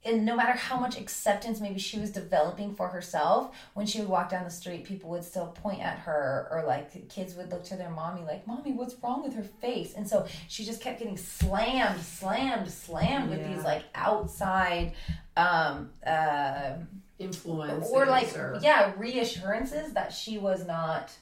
[0.07, 4.09] and no matter how much acceptance maybe she was developing for herself when she would
[4.09, 7.65] walk down the street people would still point at her or like kids would look
[7.65, 10.99] to their mommy like mommy what's wrong with her face and so she just kept
[10.99, 13.55] getting slammed slammed slammed with Yeah.
[13.55, 14.93] these like outside
[15.37, 16.73] um uh
[17.17, 21.13] Influences or like or yeah reassurances that she was not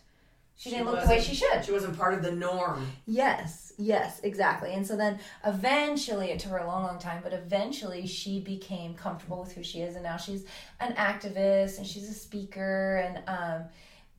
[0.56, 2.86] she, She didn't look the way she should she wasn't part of the norm.
[3.06, 4.74] Yes, yes, exactly.
[4.74, 8.94] And so then eventually, it took her a long, long time, but eventually she became
[8.94, 10.44] comfortable with who she is, and now she's
[10.80, 13.68] an activist and she's a speaker, and um,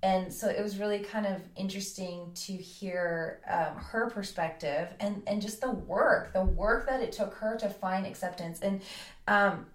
[0.02, 5.41] and so it was really kind of interesting to hear um, her perspective and and
[5.41, 8.82] just the work, the work that it took her to find acceptance, and
[9.28, 9.65] um,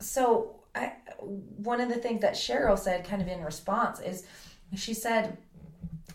[0.00, 4.26] so I one of the things that Cheryl said, kind of in response, is
[4.74, 5.38] she said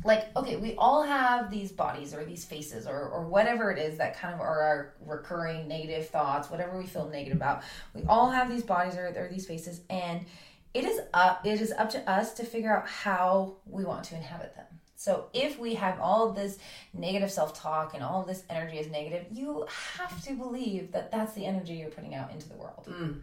[0.04, 3.98] like okay we all have these bodies or these faces or, or whatever it is
[3.98, 7.64] that kind of are our recurring negative thoughts whatever we feel negative about.
[7.94, 10.26] We all have these bodies or, or these faces and
[10.74, 14.16] it is up it is up to us to figure out how we want to
[14.16, 14.66] inhabit them.
[14.96, 16.60] So if we have all of this
[16.94, 21.34] negative self-talk and all of this energy is negative you have to believe that that's
[21.34, 22.88] the energy you're putting out into the world.
[22.90, 23.22] Mm.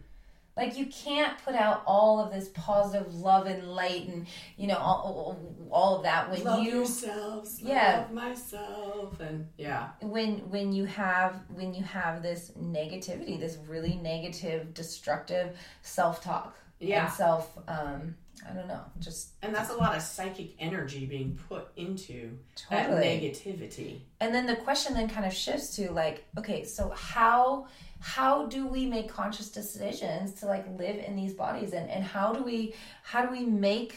[0.59, 4.77] Like you can't put out all of this positive love and light and you know
[4.77, 5.39] all,
[5.71, 7.61] all of that when love you yourselves.
[7.61, 7.99] Yeah.
[7.99, 9.19] Love myself.
[9.19, 9.89] And yeah.
[10.01, 17.09] when when you have when you have this negativity this really negative destructive self-talk Yeah.
[17.09, 18.15] self um
[18.47, 18.81] I don't know.
[18.99, 22.95] Just And that's a lot of psychic energy being put into totally.
[23.01, 23.99] that negativity.
[24.21, 27.67] and then the question then kind of shifts to like okay so how
[27.99, 32.31] how do we make conscious decisions to like live in these bodies and and how
[32.33, 32.73] do we
[33.03, 33.95] how do we make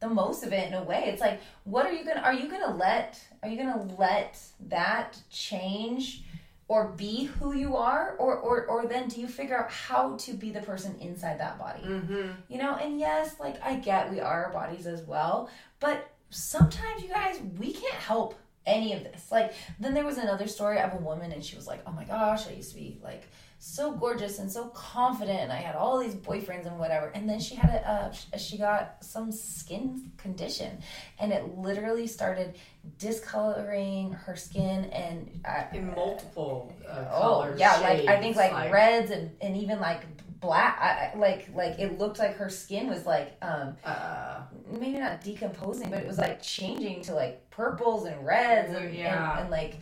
[0.00, 2.50] the most of it in a way it's like what are you gonna are you
[2.50, 6.22] gonna let are you gonna let that change
[6.68, 10.32] or be who you are or or or then do you figure out how to
[10.34, 12.30] be the person inside that body Mm-hmm.
[12.48, 15.48] you know and yes like i get we are our bodies as well
[15.80, 18.34] but sometimes you guys we can't help
[18.66, 21.66] any of this like then there was another story of a woman and she was
[21.68, 23.22] like oh my gosh i used to be like
[23.68, 27.40] so gorgeous and so confident and i had all these boyfriends and whatever and then
[27.40, 30.78] she had a uh, she got some skin condition
[31.18, 32.54] and it literally started
[32.98, 37.58] discoloring her skin and uh, In multiple uh, oh colors.
[37.60, 40.04] yeah like i think shades, like, reds and, and even like
[40.40, 44.98] black I, I- like like it looked like her skin was like um Uh, maybe
[44.98, 49.32] not decomposing but it was like changing to like purples and reds and, Yeah.
[49.32, 49.78] and, and like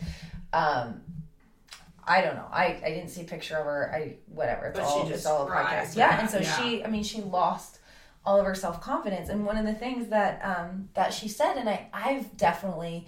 [0.55, 1.03] um
[2.07, 2.47] I don't know.
[2.53, 3.93] I, I didn't see a picture of her.
[3.95, 4.67] I whatever.
[4.67, 5.97] It's But she all it's all a podcast.
[5.97, 6.61] Yeah, and so yeah.
[6.61, 7.79] she I mean she lost
[8.25, 9.29] all of her self confidence.
[9.29, 13.07] And one of the things that um that she said, and I I've definitely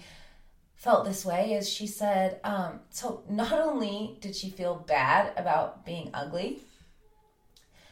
[0.75, 5.85] felt this way, is she said, um, so not only did she feel bad about
[5.85, 6.59] being ugly,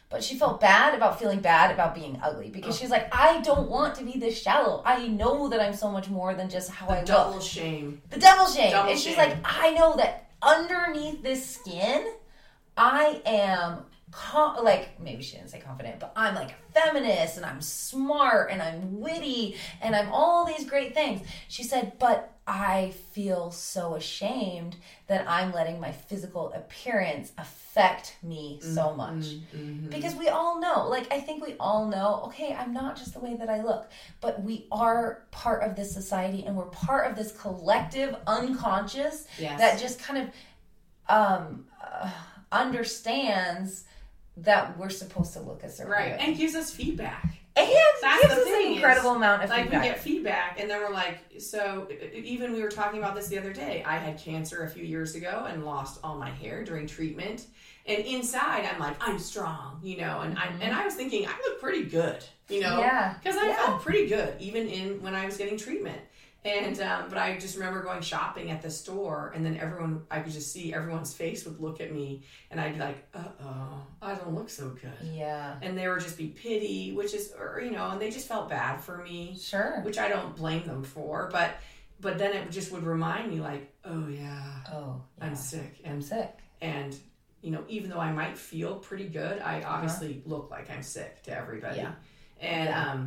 [0.09, 3.69] but she felt bad about feeling bad about being ugly because she's like, I don't
[3.69, 4.83] want to be this shallow.
[4.85, 8.01] I know that I'm so much more than just how I the look double shame.
[8.11, 8.71] the devil shame.
[8.71, 9.29] Double and she's shame.
[9.29, 12.05] like, I know that underneath this skin,
[12.77, 17.45] I am con- like maybe she didn't say confident, but I'm like a feminist and
[17.45, 21.27] I'm smart and I'm witty and I'm all these great things.
[21.47, 24.75] She said, but I feel so ashamed
[25.07, 29.89] that I'm letting my physical appearance affect me so much Mhm.
[29.89, 33.19] because we all know like i think we all know okay i'm not just the
[33.19, 33.89] way that i look
[34.21, 39.59] but we are part of this society and we're part of this collective unconscious Yes.
[39.59, 40.29] that just kind of
[41.15, 42.09] um uh,
[42.51, 43.85] understands
[44.37, 47.37] that we're supposed to look a certain right, way and gives us feedback.
[47.55, 47.69] And
[48.01, 49.81] That's gives us an is, incredible amount of like feedback.
[49.81, 53.37] we get feedback and then we're like so even we were talking about this the
[53.37, 53.83] other day.
[53.85, 57.47] I had cancer a few years ago and lost all my hair during treatment
[57.87, 61.31] and inside i'm like i'm strong you know and i and i was thinking i
[61.47, 62.69] look pretty good you know?
[62.69, 62.79] Mm-hmm.
[62.81, 63.13] yeah.
[63.21, 63.55] Because i Yeah.
[63.65, 65.99] felt pretty good even in when i was getting treatment.
[66.43, 70.19] And um, but i just remember going shopping at the store and then everyone i
[70.19, 72.21] could just see everyone's face would look at me
[72.51, 74.93] and i'd be like uh-oh i don't look so good.
[75.01, 75.55] Yeah.
[75.63, 78.47] And they would just be pity which is or you know and they just felt
[78.47, 79.81] bad for me sure.
[79.83, 81.55] which I don't blame them for, but
[81.99, 85.25] but then it just would remind me like, oh yeah, oh yeah.
[85.25, 86.29] I'm sick, i'm sick.
[86.61, 86.95] and
[87.45, 91.21] you know even though I might feel pretty good, I obviously look like I'm sick
[91.23, 91.91] to everybody, Yeah.
[92.41, 92.91] and Yeah.
[92.91, 92.99] um,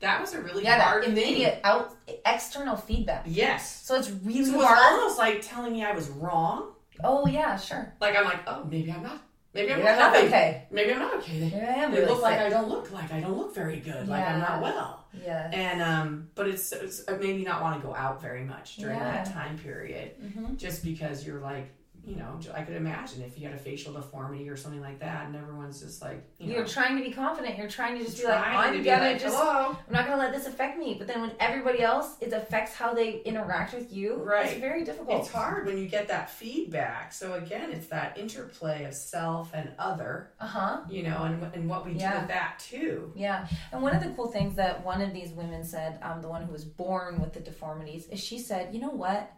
[0.00, 1.16] that was a really yeah hard that thing.
[1.16, 1.94] immediate out
[2.36, 5.92] external feedback Yes, so it's really so it was hard almost like telling me I
[6.00, 6.58] was wrong.
[7.04, 9.18] oh yeah sure Like I'm like, oh maybe I'm not,
[9.54, 11.38] maybe I'm not, okay Maybe I'm not okay.
[11.40, 12.38] They, I am they really look like.
[12.38, 14.08] I don't look like I don't look very good.
[14.08, 15.04] Like I'm not well.
[15.26, 18.44] yeah And um, but it's, it's it made me not want to go out very
[18.44, 20.56] much during that time period, mm-hmm.
[20.56, 21.66] just because you're like,
[22.04, 25.26] you know, I could imagine if you had a facial deformity or something like that,
[25.26, 27.56] and everyone's just like, you know, You're trying to be confident.
[27.56, 30.20] You're trying to just be like, I'm to gonna like, just, hello, I'm not gonna
[30.20, 30.96] let this affect me.
[30.98, 34.16] But then when everybody else, it affects how they interact with you.
[34.16, 34.46] Right.
[34.50, 35.20] It's very difficult.
[35.20, 37.12] it's hard when you get that feedback.
[37.12, 40.80] So again, it's that interplay of self and other, Uh huh.
[40.90, 43.12] you know, and and what we do with that too.
[43.14, 43.46] Yeah.
[43.70, 46.42] And one of the cool things that one of these women said, um, the one
[46.42, 49.30] who was born with the deformities, is she said, you know what?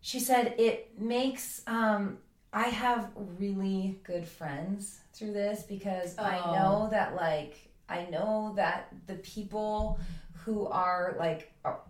[0.00, 2.18] She said it makes um,
[2.52, 6.52] I have really good friends through this because I Oh.
[6.52, 7.56] know that like
[7.88, 9.98] I know that the people
[10.44, 11.80] who are like are,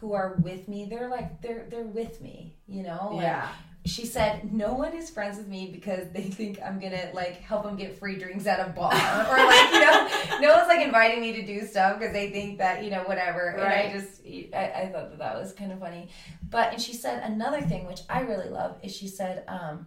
[0.00, 3.08] who are with me, they're like they're they're with me, you know?
[3.12, 3.48] Like, yeah,
[3.84, 7.62] she said no one is friends with me because they think I'm gonna like help
[7.64, 8.92] them get free drinks at a bar.
[9.30, 10.08] Or like you know
[10.40, 13.48] no one's like inviting me to do stuff because they think that you know whatever.
[13.48, 14.20] And I just
[14.54, 16.08] I, I thought that that was kind of funny.
[16.50, 19.86] But and she said another thing which I really love is she said um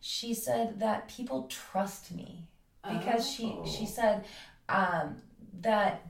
[0.00, 2.46] she said that people trust me
[2.88, 3.64] because Oh.
[3.64, 4.24] she she said
[4.68, 5.16] um
[5.62, 6.06] that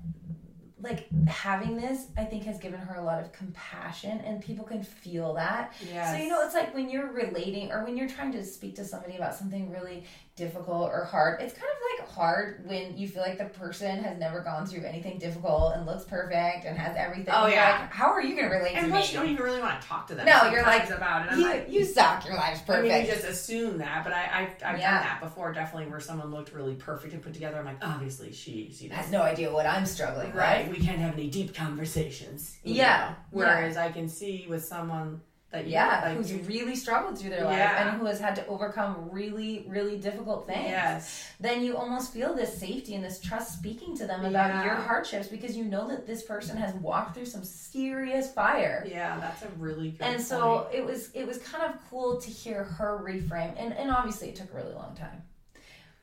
[0.83, 4.83] like having this i think has given her a lot of compassion and people can
[4.83, 6.11] feel that Yes.
[6.15, 8.85] so you know, it's like when you're relating or when you're trying to speak to
[8.85, 10.05] somebody about something really
[10.37, 11.40] difficult or hard.
[11.40, 14.85] It's kind of like hard when you feel like the person has never gone through
[14.85, 17.33] anything difficult and looks perfect and has everything.
[17.35, 17.81] Oh, You're yeah.
[17.81, 19.12] Like, How are you going to relate And to plus, me?
[19.14, 20.27] you don't even really want to talk to them.
[20.27, 21.33] No, you're like, about it.
[21.33, 22.27] I'm you, like, you suck.
[22.27, 22.92] Your life's perfect.
[22.92, 24.90] I mean, you just assume that, but I, I've, I've Yeah.
[24.92, 27.59] done that before, definitely, where someone looked really perfect and put together.
[27.59, 30.68] I'm like, obviously, she's, you know, has no idea what I'm struggling right.
[30.68, 30.79] with.
[30.79, 32.59] We can't have any deep conversations.
[32.62, 33.09] Yeah.
[33.11, 33.16] know?
[33.31, 35.22] Whereas I can see with someone
[35.64, 37.88] that Yeah, like, who's really struggled through their life Yeah.
[37.88, 40.69] and who has had to overcome really, really difficult things.
[40.69, 41.29] Yes.
[41.40, 44.29] Then you almost feel this safety and this trust speaking to them Yeah.
[44.29, 48.87] about your hardships because you know that this person has walked through some serious fire.
[48.88, 50.03] Yeah, that's a really good.
[50.07, 53.90] and so it was it was kind of cool to hear her reframe and, and
[53.90, 55.23] obviously it took a really long time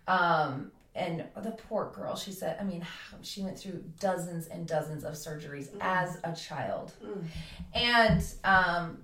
[0.08, 2.86] um and the poor girl she said i mean
[3.22, 7.24] she went through dozens and dozens of surgeries as a child Mm.
[7.74, 8.98] and um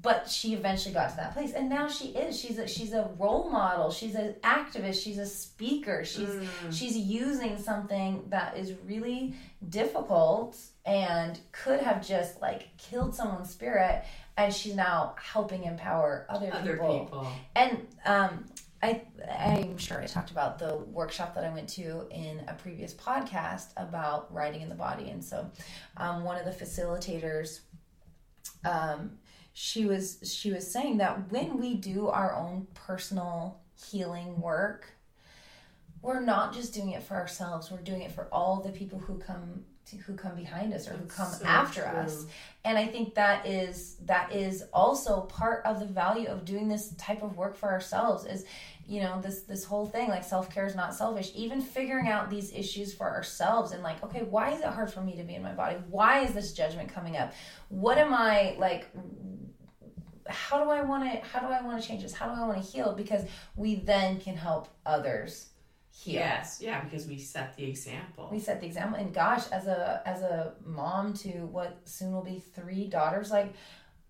[0.00, 3.10] but she eventually got to that place and now she is she's a she's a
[3.18, 6.46] role model she's an activist she's a speaker she's Mm.
[6.70, 9.34] she's using something that is really
[9.70, 14.04] difficult and could have just like killed someone's spirit
[14.36, 17.00] and she's now helping empower other, other people.
[17.04, 17.32] people.
[17.56, 18.44] and um
[18.80, 22.94] I, I'm sure I talked about the workshop that I went to in a previous
[22.94, 25.10] podcast about writing in the body.
[25.10, 25.50] And so,
[25.96, 27.58] um, one of the facilitators,
[28.64, 29.18] um,
[29.60, 33.58] she was she was saying that when we do our own personal
[33.90, 34.92] healing work,
[36.00, 37.68] we're not just doing it for ourselves.
[37.68, 40.92] We're doing it for all the people who come to, who come behind us or
[40.92, 41.90] who That's come so after true.
[41.90, 42.26] us.
[42.64, 46.94] And I think that is that is also part of the value of doing this
[46.94, 48.44] type of work for ourselves is
[48.86, 52.52] you know this this whole thing like self-care is not selfish even figuring out these
[52.52, 55.42] issues for ourselves and like okay why is it hard for me to be in
[55.42, 57.34] my body why is this judgment coming up
[57.68, 58.88] what am i like
[60.28, 62.12] how do i want to how do i want to change this?
[62.12, 62.94] How do i want to heal?
[62.94, 63.24] Because
[63.56, 65.46] we then can help others
[65.90, 66.14] heal.
[66.14, 68.28] Yes, yeah, because we set the example.
[68.30, 72.22] we set the example and gosh as a as a mom to what soon will
[72.22, 73.52] be three daughters like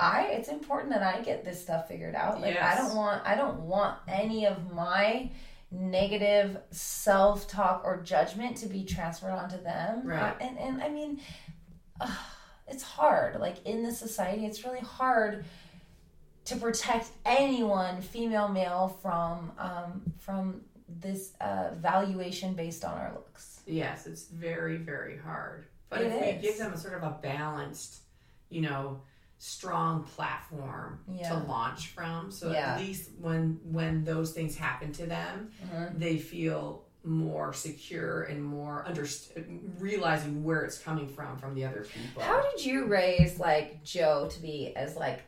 [0.01, 2.41] i it's important that i get this stuff figured out.
[2.41, 5.31] Like i don't want i don't want any of my
[5.71, 10.03] negative self-talk or judgment to be transferred onto them.
[10.07, 10.33] Right.
[10.33, 11.21] Uh, and and i mean
[12.01, 12.15] uh,
[12.69, 13.41] it's hard.
[13.41, 15.45] Like in this society it's really hard
[16.49, 20.61] to protect anyone female male from um from
[21.01, 25.67] this uh, valuation based on our looks Yes, it's very, very hard.
[25.91, 27.99] But It if we give them a sort of a balanced,
[28.49, 29.03] you know,
[29.37, 31.29] strong platform Yeah.
[31.29, 32.73] to launch from, so Yeah.
[32.75, 35.99] at least when when those things happen to them, Mhm.
[35.99, 39.31] they feel more secure and more underst-
[39.79, 42.23] realizing where it's coming from from the other people.
[42.23, 45.21] How did you raise like Joe to be as like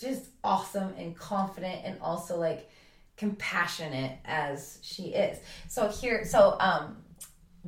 [0.00, 2.70] just awesome and confident and also like
[3.16, 5.38] compassionate as she is?
[5.68, 6.96] So here, so um,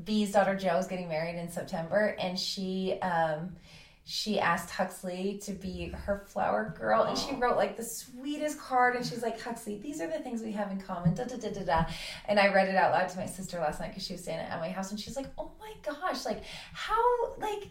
[0.02, 3.56] B's daughter Joe is getting married in September, and she um.
[4.02, 8.96] She asked Huxley to be her flower girl, and she wrote like the sweetest card.
[8.96, 11.50] And she's like, "Huxley, these are the things we have in common." Da da da
[11.50, 11.84] da da.
[12.26, 14.40] And I read it out loud to my sister last night because she was staying
[14.40, 17.68] at my house, and she's like, "Oh my gosh, like how like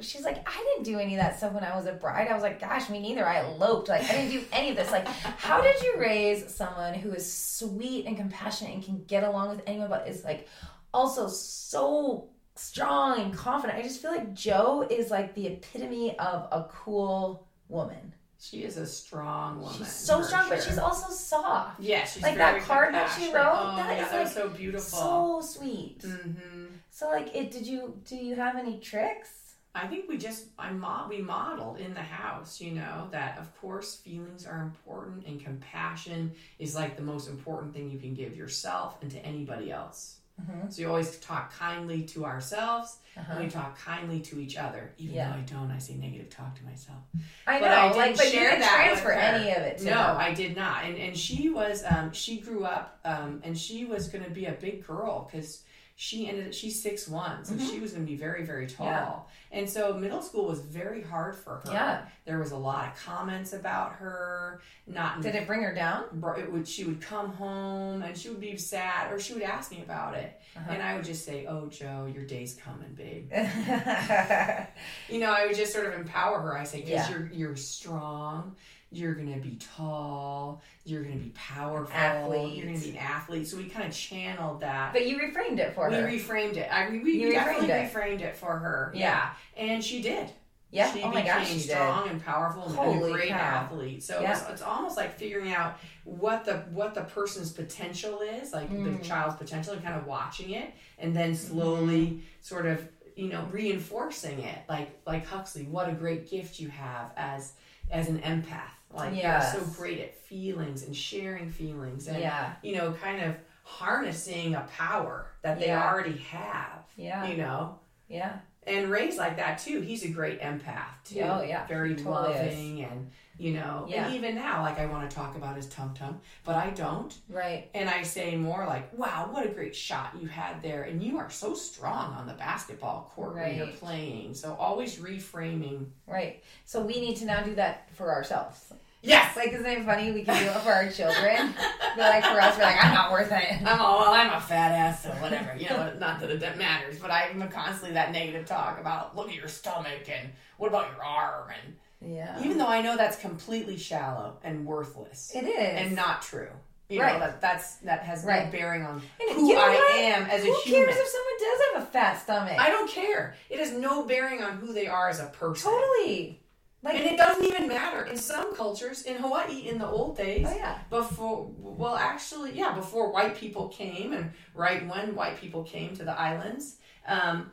[0.00, 2.28] she's like, I didn't do any of that stuff when I was a bride.
[2.28, 3.26] I was like, gosh, me neither.
[3.26, 3.88] I eloped.
[3.88, 4.90] Like, I didn't do any of this.
[4.90, 9.50] Like, how did you raise someone who is sweet and compassionate and can get along
[9.50, 10.48] with anyone, but is like
[10.94, 13.78] also so strong and confident?
[13.78, 18.14] I just feel like Joe is like the epitome of a cool woman.
[18.40, 19.78] She is a strong woman.
[19.78, 21.80] She's so strong, but she's also soft.
[21.80, 24.44] yeah, she's like that card that she wrote, Oh, that yeah, is, that was like,
[24.44, 25.42] so beautiful.
[25.42, 26.02] So sweet.
[26.04, 29.47] hmm So, like, it did you do you have any tricks?
[29.82, 33.46] I think we just I mo- we modeled in the house, you know, that of
[33.60, 38.36] course feelings are important and compassion is like the most important thing you can give
[38.36, 40.16] yourself and to anybody else.
[40.40, 40.72] Mhm.
[40.72, 43.32] So you always talk kindly to ourselves Uh-huh.
[43.34, 44.92] and we talk kindly to each other.
[44.96, 45.30] Even Yeah.
[45.30, 46.98] though I don't, I say negative talk to myself.
[47.46, 49.84] I know, But I didn't like, but you share that transfer any of it to
[49.86, 50.16] No, them.
[50.18, 50.84] I did not.
[50.84, 54.46] And and she was um she grew up um and she was going to be
[54.46, 55.64] a big girl cuz
[56.00, 57.70] she ended up she's six one, so Mhm.
[57.72, 58.86] she was going to be very very tall.
[58.86, 59.58] Yeah.
[59.58, 61.72] And so middle school was very hard for her.
[61.72, 62.04] Yeah.
[62.24, 66.04] There was a lot of comments about her, not Did it bring her down?
[66.36, 69.72] it would she would come home and she would be sad or she would ask
[69.72, 70.70] me about it Uh-huh.
[70.72, 73.32] and I would just say, "Oh, Joe, your day's coming, babe."
[75.08, 76.56] You know, I would just sort of empower her.
[76.56, 77.10] I say, "Cuz Yeah.
[77.10, 78.54] you're you're strong,
[78.90, 82.56] you're going to be tall, you're going to be powerful, Athlete.
[82.56, 84.92] you're going to be an athlete." So we kind of channeled that.
[84.92, 86.06] But you reframed it for we her.
[86.06, 86.68] We reframed it.
[86.72, 87.92] I we, we You definitely reframed it.
[87.92, 88.92] reframed it for her.
[88.94, 89.30] Yeah.
[89.56, 89.62] Yeah.
[89.64, 90.30] And she did.
[90.70, 90.92] Yeah.
[90.92, 91.62] she oh my became gosh, she did.
[91.70, 93.36] strong and powerful and Holy a great cow.
[93.38, 94.02] athlete.
[94.02, 94.32] So Yeah.
[94.32, 98.98] it's, it's almost like figuring out what the what the person's potential is, like Mm.
[98.98, 102.18] the child's potential, and kind of watching it, and then slowly Mm-hmm.
[102.42, 102.86] sort of
[103.16, 104.58] you know reinforcing it.
[104.68, 107.52] Like like Huxley, what a great gift you have as
[107.90, 108.74] as an empath.
[108.92, 109.54] Like Yes.
[109.54, 112.52] you're so great at feelings and sharing feelings, and Yeah.
[112.62, 115.90] you know, kind of harnessing a power that they Yeah.
[115.90, 116.84] already have.
[116.96, 117.26] Yeah.
[117.26, 117.78] You know.
[118.08, 118.38] Yeah.
[118.66, 119.80] And Ray's like that too.
[119.80, 121.20] He's a great empath too.
[121.20, 121.66] Oh, yeah.
[121.66, 122.54] Very totally is.
[122.54, 123.86] loving and you know.
[123.88, 124.06] Yeah.
[124.06, 127.14] And even now, like I want to talk about his tum tum, but I don't.
[127.28, 127.70] Right.
[127.74, 131.18] And I say more like, "Wow, what a great shot you had there!" And you
[131.18, 134.34] are so strong on the basketball court when you're playing.
[134.34, 135.86] So always reframing.
[136.06, 136.42] Right.
[136.64, 138.72] So we need to now do that for ourselves.
[139.00, 139.36] Yes.
[139.36, 140.10] Like, isn't it funny?
[140.10, 141.54] We can do it for our children.
[141.96, 143.62] But like for us, we're like, I'm not worth it.
[143.64, 145.56] I'm all, well, I'm a fat ass, so whatever.
[145.56, 149.34] You know, not that it matters, but I'm constantly that negative talk about look at
[149.34, 152.40] your stomach and what about your arm and Yeah.
[152.42, 155.86] even though I know that's completely shallow and worthless It is.
[155.86, 156.50] and not true.
[156.88, 157.14] You Right.
[157.14, 159.94] know, that that's that has no bearing on And who you know I what?
[159.96, 160.54] am as a human.
[160.54, 162.58] Who cares if someone does have a fat stomach?
[162.58, 163.34] I don't care.
[163.50, 165.70] It has no bearing on who they are as a person.
[165.70, 166.40] totally.
[166.82, 168.04] Like, And it doesn't even matter.
[168.04, 170.78] In some cultures, in Hawaii in the old days, oh yeah.
[170.88, 176.04] before well actually yeah before white people came and right when white people came to
[176.04, 176.76] the islands
[177.06, 177.50] um,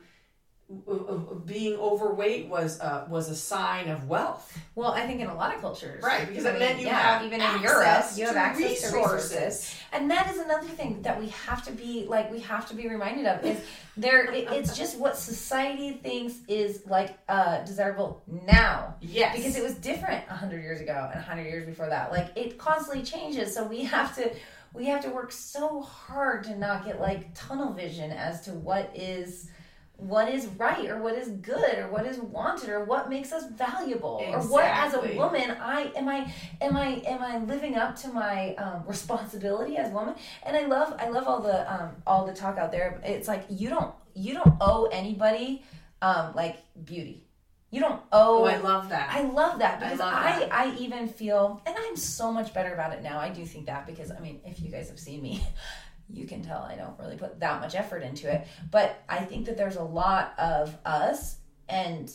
[1.46, 5.54] being overweight was uh, was a sign of wealth Well, I think in a lot
[5.54, 8.26] of cultures, right because I it mean, meant you yeah, have even in Europe, you
[8.26, 8.90] have access resources.
[8.90, 12.68] to resources, and that is another thing that we have to be like we have
[12.68, 13.60] to be reminded of is
[13.96, 14.24] there.
[14.32, 18.96] It, it's just what society thinks is like uh, desirable now.
[19.00, 22.58] yes because it was different 100 years ago and 100 years before that like it
[22.58, 24.34] constantly changes so we have to
[24.74, 28.90] we have to work so hard to not get like tunnel vision as to what
[28.94, 29.48] is
[29.98, 33.50] what is right or what is good or what is wanted or what makes us
[33.50, 36.30] valuable or what as a woman i am i
[36.60, 40.14] am i am i living up to my um, responsibility as a woman?
[40.42, 43.00] And i love i love all the um, all the talk out there.
[43.04, 45.62] It's like you don't you don't owe anybody
[46.02, 47.22] um, like beauty.
[47.70, 49.10] You don't owe oh i love that.
[49.10, 50.52] I love that I because love I, that.
[50.52, 53.18] I, even feel, and I'm so much better about it now.
[53.18, 55.42] I do think that because, I mean, if you guys have seen me,
[56.12, 58.46] you can tell I don't really put that much effort into it.
[58.70, 61.36] But I think that there's a lot of us,
[61.68, 62.10] and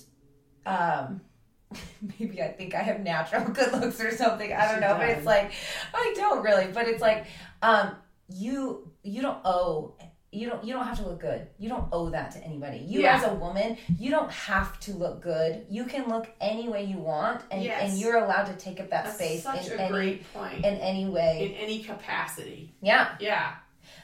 [0.65, 1.21] um,
[2.19, 4.51] maybe I think I have natural good looks or something.
[4.53, 5.51] I don't know, but it's like,
[5.93, 7.25] I don't really, but it's like,
[7.61, 7.95] um,
[8.29, 9.95] you, you don't owe
[10.33, 11.47] you don't you don't have to look good.
[11.59, 12.77] You don't owe that to anybody.
[12.77, 13.17] You Yeah.
[13.17, 15.65] as a woman, you don't have to look good.
[15.69, 17.91] You can look any way you want and, Yes.
[17.91, 20.59] and you're allowed to take up that that's space such in a any great point
[20.59, 21.47] in any way.
[21.47, 23.09] in any capacity yeah.
[23.19, 23.55] yeah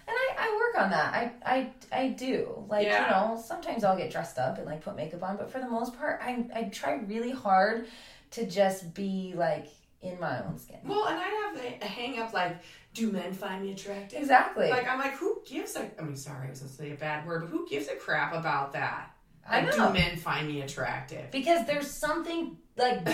[0.08, 1.14] And I, I work on that.
[1.14, 2.64] I I I do.
[2.70, 3.06] Like, Yeah.
[3.06, 5.70] you know, sometimes I'll get dressed up and like put makeup on, but for the
[5.70, 7.88] most part I I try really hard
[8.32, 9.68] to just be like
[10.02, 10.78] in my own skin.
[10.86, 12.56] well and i have a, a hang up like
[12.94, 14.70] do men find me attractive Exactly.
[14.70, 15.90] Like I'm like, who gives a?
[16.00, 18.34] I mean, sorry, I was gonna say a bad word, but who gives a crap
[18.34, 19.12] about that?
[19.50, 19.76] I Like.
[19.76, 21.30] Do men find me attractive?
[21.32, 23.08] because there's something like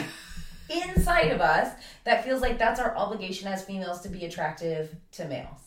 [0.70, 1.74] inside of us
[2.06, 5.60] that feels like that's our obligation as females to be attractive to males.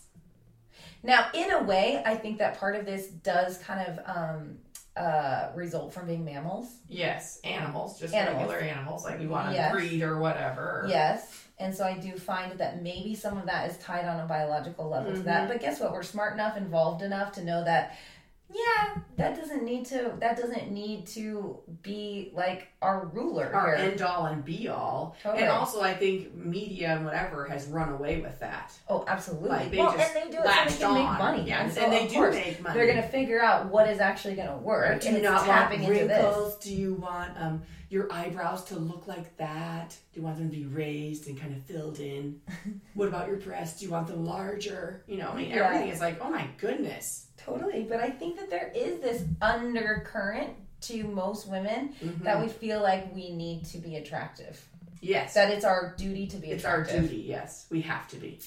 [1.06, 4.58] Now, in a way, I think that part of this does kind of um,
[4.96, 6.66] uh, result from being mammals.
[6.88, 8.48] Yes, animals, just Animals.
[8.50, 9.72] regular animals, like we want to Yes.
[9.72, 10.84] breed or whatever.
[10.88, 11.42] Yes.
[11.58, 14.88] And so I do find that maybe some of that is tied on a biological
[14.90, 15.48] level to that.
[15.48, 15.92] But guess what?
[15.92, 17.96] We're smart enough, involved enough to know that
[18.54, 23.86] yeah, that doesn't need to that doesn't need to be like our ruler Our here.
[23.90, 25.16] end all and be all.
[25.22, 25.42] Totally.
[25.42, 28.72] And also, I think media and whatever has run away with that.
[28.88, 29.48] Oh, absolutely.
[29.48, 31.42] Like they well, and they do it so they can make money.
[31.46, 32.74] Yeah, and, so and they do course, make money.
[32.76, 35.00] They're going to figure out what is actually going to work.
[35.00, 36.22] Do and not tapping want into this.
[36.24, 36.56] wrinkles?
[36.58, 39.90] Do you want um, your eyebrows to look like that?
[40.12, 42.40] Do you want them to be raised and kind of filled in?
[42.94, 43.80] what about your breasts?
[43.80, 45.02] Do you want them larger?
[45.08, 45.64] You know, I mean, Yeah.
[45.64, 47.26] everything is like, oh my goodness.
[47.46, 47.84] Totally.
[47.88, 50.50] But I think that there is this undercurrent
[50.82, 52.22] to most women Mhm.
[52.24, 54.62] that we feel like we need to be attractive.
[55.00, 57.16] Yes, That it's our duty to be it's our duty.
[57.26, 58.40] Yes, we have to be.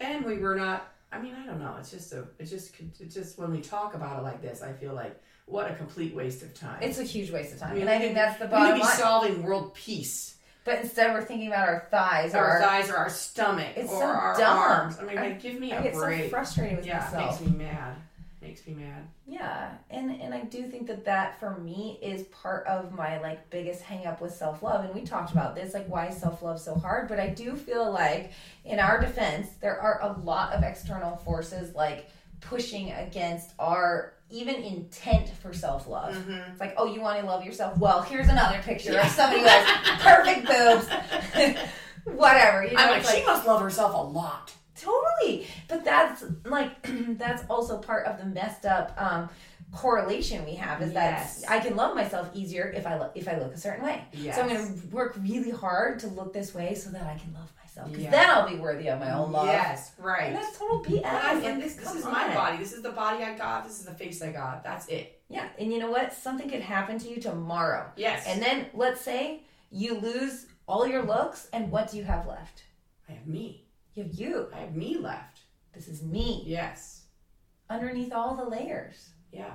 [0.00, 0.88] And we were not.
[1.12, 1.76] I mean, I don't know.
[1.78, 2.24] It's just a.
[2.38, 2.72] It's just.
[2.98, 5.14] It's just when we talk about it like this, I feel like
[5.46, 6.78] what a complete waste of time.
[6.82, 7.72] It's a huge waste of time.
[7.72, 8.96] I mean, and I think that's the we could bottom be line.
[8.96, 10.36] solving world peace.
[10.70, 13.98] But instead we're thinking about our thighs or Our thighs or our stomach It's or
[14.00, 14.56] so our dumb.
[14.58, 14.98] arms.
[15.00, 16.24] I mean, I- like, give me I a get break.
[16.24, 17.40] so frustrated with yeah, myself.
[17.40, 17.94] makes me mad.
[18.40, 19.06] Makes me mad.
[19.26, 23.50] Yeah, and and I do think that that for me is part of my like
[23.50, 26.58] biggest hang up with self love, and we talked about this, like why self love
[26.60, 27.06] so hard.
[27.08, 28.30] But I do feel like,
[28.64, 32.08] in our defense, there are a lot of external forces like
[32.40, 36.14] pushing against our even intent for self love.
[36.14, 36.50] Mhm.
[36.52, 37.76] It's like, oh, you want to love yourself?
[37.78, 41.58] Well, here's another picture of somebody who has perfect boobs.
[42.16, 42.64] Whatever.
[42.64, 44.52] You know, I'm like, she must love herself a lot.
[44.80, 45.46] Totally.
[45.68, 46.70] But that's like
[47.18, 49.28] that's also part of the messed up um
[49.72, 51.42] correlation we have is Yes.
[51.42, 54.02] that I can love myself easier if I lo- if I look a certain way.
[54.12, 54.34] Yes.
[54.36, 57.32] So I'm going to work really hard to look this way so that I can
[57.34, 58.10] love myself because Yeah.
[58.10, 59.46] then I'll be worthy of my own love.
[59.46, 60.24] Yes, right.
[60.28, 61.04] And that's total BS.
[61.04, 62.56] And Like, this, this is my body.
[62.58, 63.64] This is the body I got.
[63.64, 64.62] This is the face I got.
[64.64, 65.20] That's it.
[65.28, 66.12] Yeah, and you know what?
[66.12, 67.90] Something could happen to you tomorrow.
[67.96, 68.24] Yes.
[68.26, 72.64] And then let's say you lose all your looks and what do you have left?
[73.08, 73.66] I have me.
[73.94, 74.48] You have you.
[74.54, 75.40] I have me left.
[75.72, 77.02] This is me Yes.
[77.68, 79.10] underneath all the layers.
[79.32, 79.54] Yeah.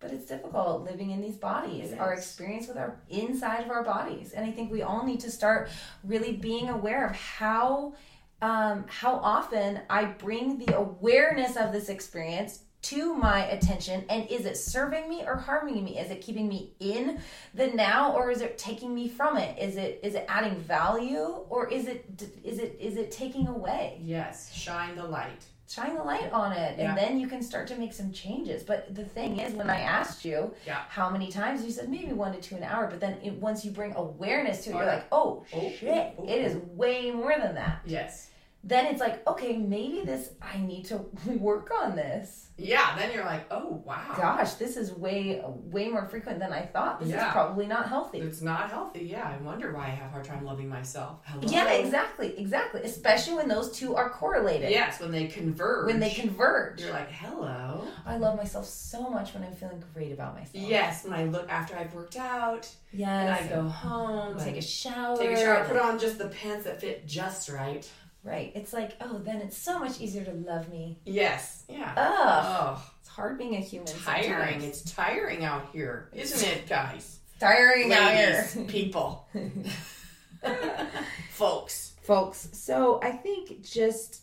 [0.00, 4.32] But it's difficult living in these bodies, our experience with our inside of our bodies.
[4.32, 5.68] And I think we all need to start
[6.02, 7.94] really being aware of how
[8.42, 14.46] um, how often I bring the awareness of this experience to my attention and is
[14.46, 17.20] it serving me or harming me is it keeping me in
[17.52, 21.44] the now or is it taking me from it is it is it adding value
[21.50, 22.06] or is it
[22.42, 24.52] is it is it taking away Yes.
[24.54, 25.44] Shine the light.
[25.70, 26.88] Shine the light on it Yeah.
[26.88, 29.80] and then you can start to make some changes but the thing is when i
[29.80, 30.80] asked you Yeah.
[30.88, 33.64] how many times you said maybe one to two an hour but then it, once
[33.64, 34.94] you bring awareness to it Oh, you're yeah.
[34.94, 36.62] like oh, Oh, shit oh, it is oh.
[36.74, 38.30] way more than that Yes.
[38.62, 40.96] Then it's like okay maybe this i need to
[41.38, 42.94] work on this Yeah.
[42.98, 44.12] Then you're like, oh wow.
[44.18, 47.26] gosh this is way way more frequent than i thought this Yeah.
[47.28, 49.04] is probably not healthy It's not healthy.
[49.06, 49.26] Yeah.
[49.34, 51.20] I wonder why I have a hard time loving myself.
[51.24, 51.42] Hello.
[51.50, 55.00] yeah exactly exactly especially when those two are correlated Yes.
[55.00, 55.86] When they converge.
[55.86, 57.86] when they converge You're like, hello.
[58.04, 61.04] i love myself so much when i'm feeling great about myself Yes.
[61.04, 65.16] When I look after I've worked out yes and I go home, take a shower
[65.16, 67.88] take a shower, put on just the pants that fit just right.
[68.22, 68.52] Right.
[68.54, 70.98] It's like, oh, then it's so much easier to love me.
[71.06, 71.64] Yes.
[71.68, 71.94] Yeah.
[71.96, 72.76] Ugh.
[72.78, 73.86] Oh, It's hard being a human.
[73.86, 74.24] tiring.
[74.60, 74.64] sometimes.
[74.64, 77.18] It's tiring out here, isn't it, guys?
[77.38, 78.46] tiring out here.
[78.68, 79.26] people,
[81.30, 81.94] folks.
[82.02, 84.22] Folks, so I think just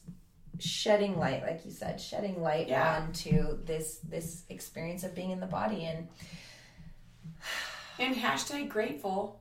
[0.60, 2.98] shedding light, like you said, shedding light Yeah.
[3.02, 6.08] onto this this experience of being in the body and
[8.00, 9.40] And hashtag grateful.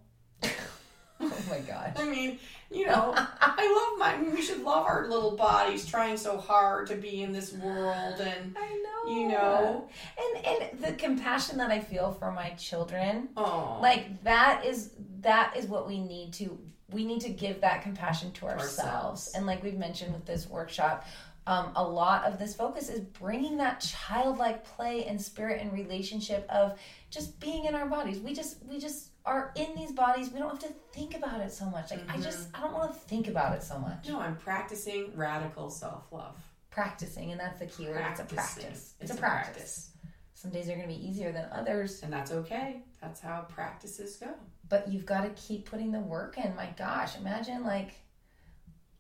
[1.21, 1.93] Oh my gosh.
[1.97, 2.39] I mean,
[2.71, 4.15] you know, I love my.
[4.15, 7.53] I mean, we should love our little bodies trying so hard to be in this
[7.53, 9.13] world, and I know.
[9.15, 9.89] you know,
[10.37, 14.91] And and the compassion that I feel for my children oh, like that is
[15.21, 16.59] that is what we need to
[16.93, 19.33] we need to give that compassion to ourselves, Ourselves.
[19.35, 21.05] and like we've mentioned with this workshop
[21.49, 26.45] um, a lot of this focus is bringing that childlike play and spirit and relationship
[26.49, 26.77] of
[27.11, 30.51] just being in our bodies we just we just are in these bodies we don't
[30.51, 33.27] have to think about it so much like i just i don't want to think
[33.29, 36.37] about it so much no, I'm practicing radical self love.
[36.71, 39.91] practicing and that's the key word it's a practice it's, a, practice.
[40.35, 42.83] some days are going to be easier than others and that's okay.
[43.01, 44.29] That's how practices go.
[44.69, 46.55] but you've got to keep putting the work in.
[46.57, 47.95] My gosh, imagine like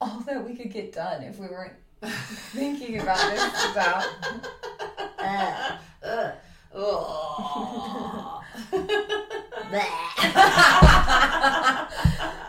[0.00, 4.04] all that we could get done if we weren't thinking about this about.
[5.18, 5.76] Uh.
[6.74, 8.42] Ugh.
[8.72, 9.22] Ugh.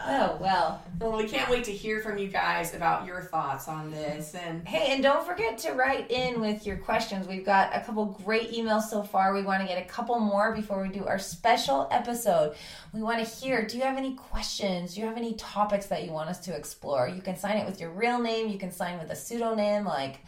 [0.07, 0.81] oh well.
[0.99, 4.35] well, we can't wait to hear from you guys about your thoughts on this.
[4.35, 7.27] And Hey, and don't forget to write in with your questions.
[7.27, 9.33] We've got a couple great emails so far.
[9.33, 12.55] We want to get a couple more before we do our special episode.
[12.93, 14.93] We want to hear do you have any questions?
[14.93, 17.07] Do you have any topics that you want us to explore?
[17.07, 20.19] You can sign it with your real name, you can sign with a pseudonym like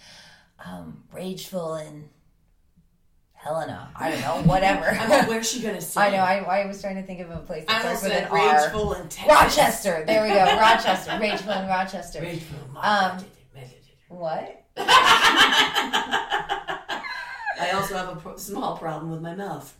[0.66, 2.10] um, Rageful and
[3.42, 3.90] Helena.
[3.96, 4.86] I don't know, whatever.
[4.92, 5.98] I'm like, where's she gonna sit?
[6.00, 8.16] I know, I, I was trying to think of a place I that almost starts
[8.32, 8.62] with an R.
[8.64, 9.34] rageful and Texas.
[9.34, 10.04] Rochester.
[10.06, 10.36] There we go.
[10.58, 11.18] Rochester.
[11.20, 12.20] Rageful and Rochester.
[12.22, 12.60] Rageful.
[12.78, 13.18] Um,
[14.10, 14.66] What?
[17.62, 19.74] I also have a pro- small problem with my mouth.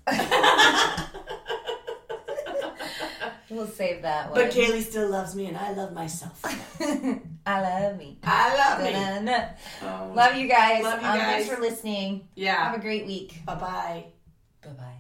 [3.50, 4.40] We'll save that one.
[4.40, 6.40] But Kaylee still loves me, and I love myself.
[7.46, 8.18] I love me.
[8.24, 9.34] I love me.
[9.82, 10.84] Oh, Love you guys.
[10.84, 11.46] Love you Um, guys.
[11.48, 12.28] Thanks for listening.
[12.36, 12.70] yeah.
[12.70, 13.40] Have a great week.
[13.46, 14.06] Bye bye.
[14.62, 14.99] Bye bye.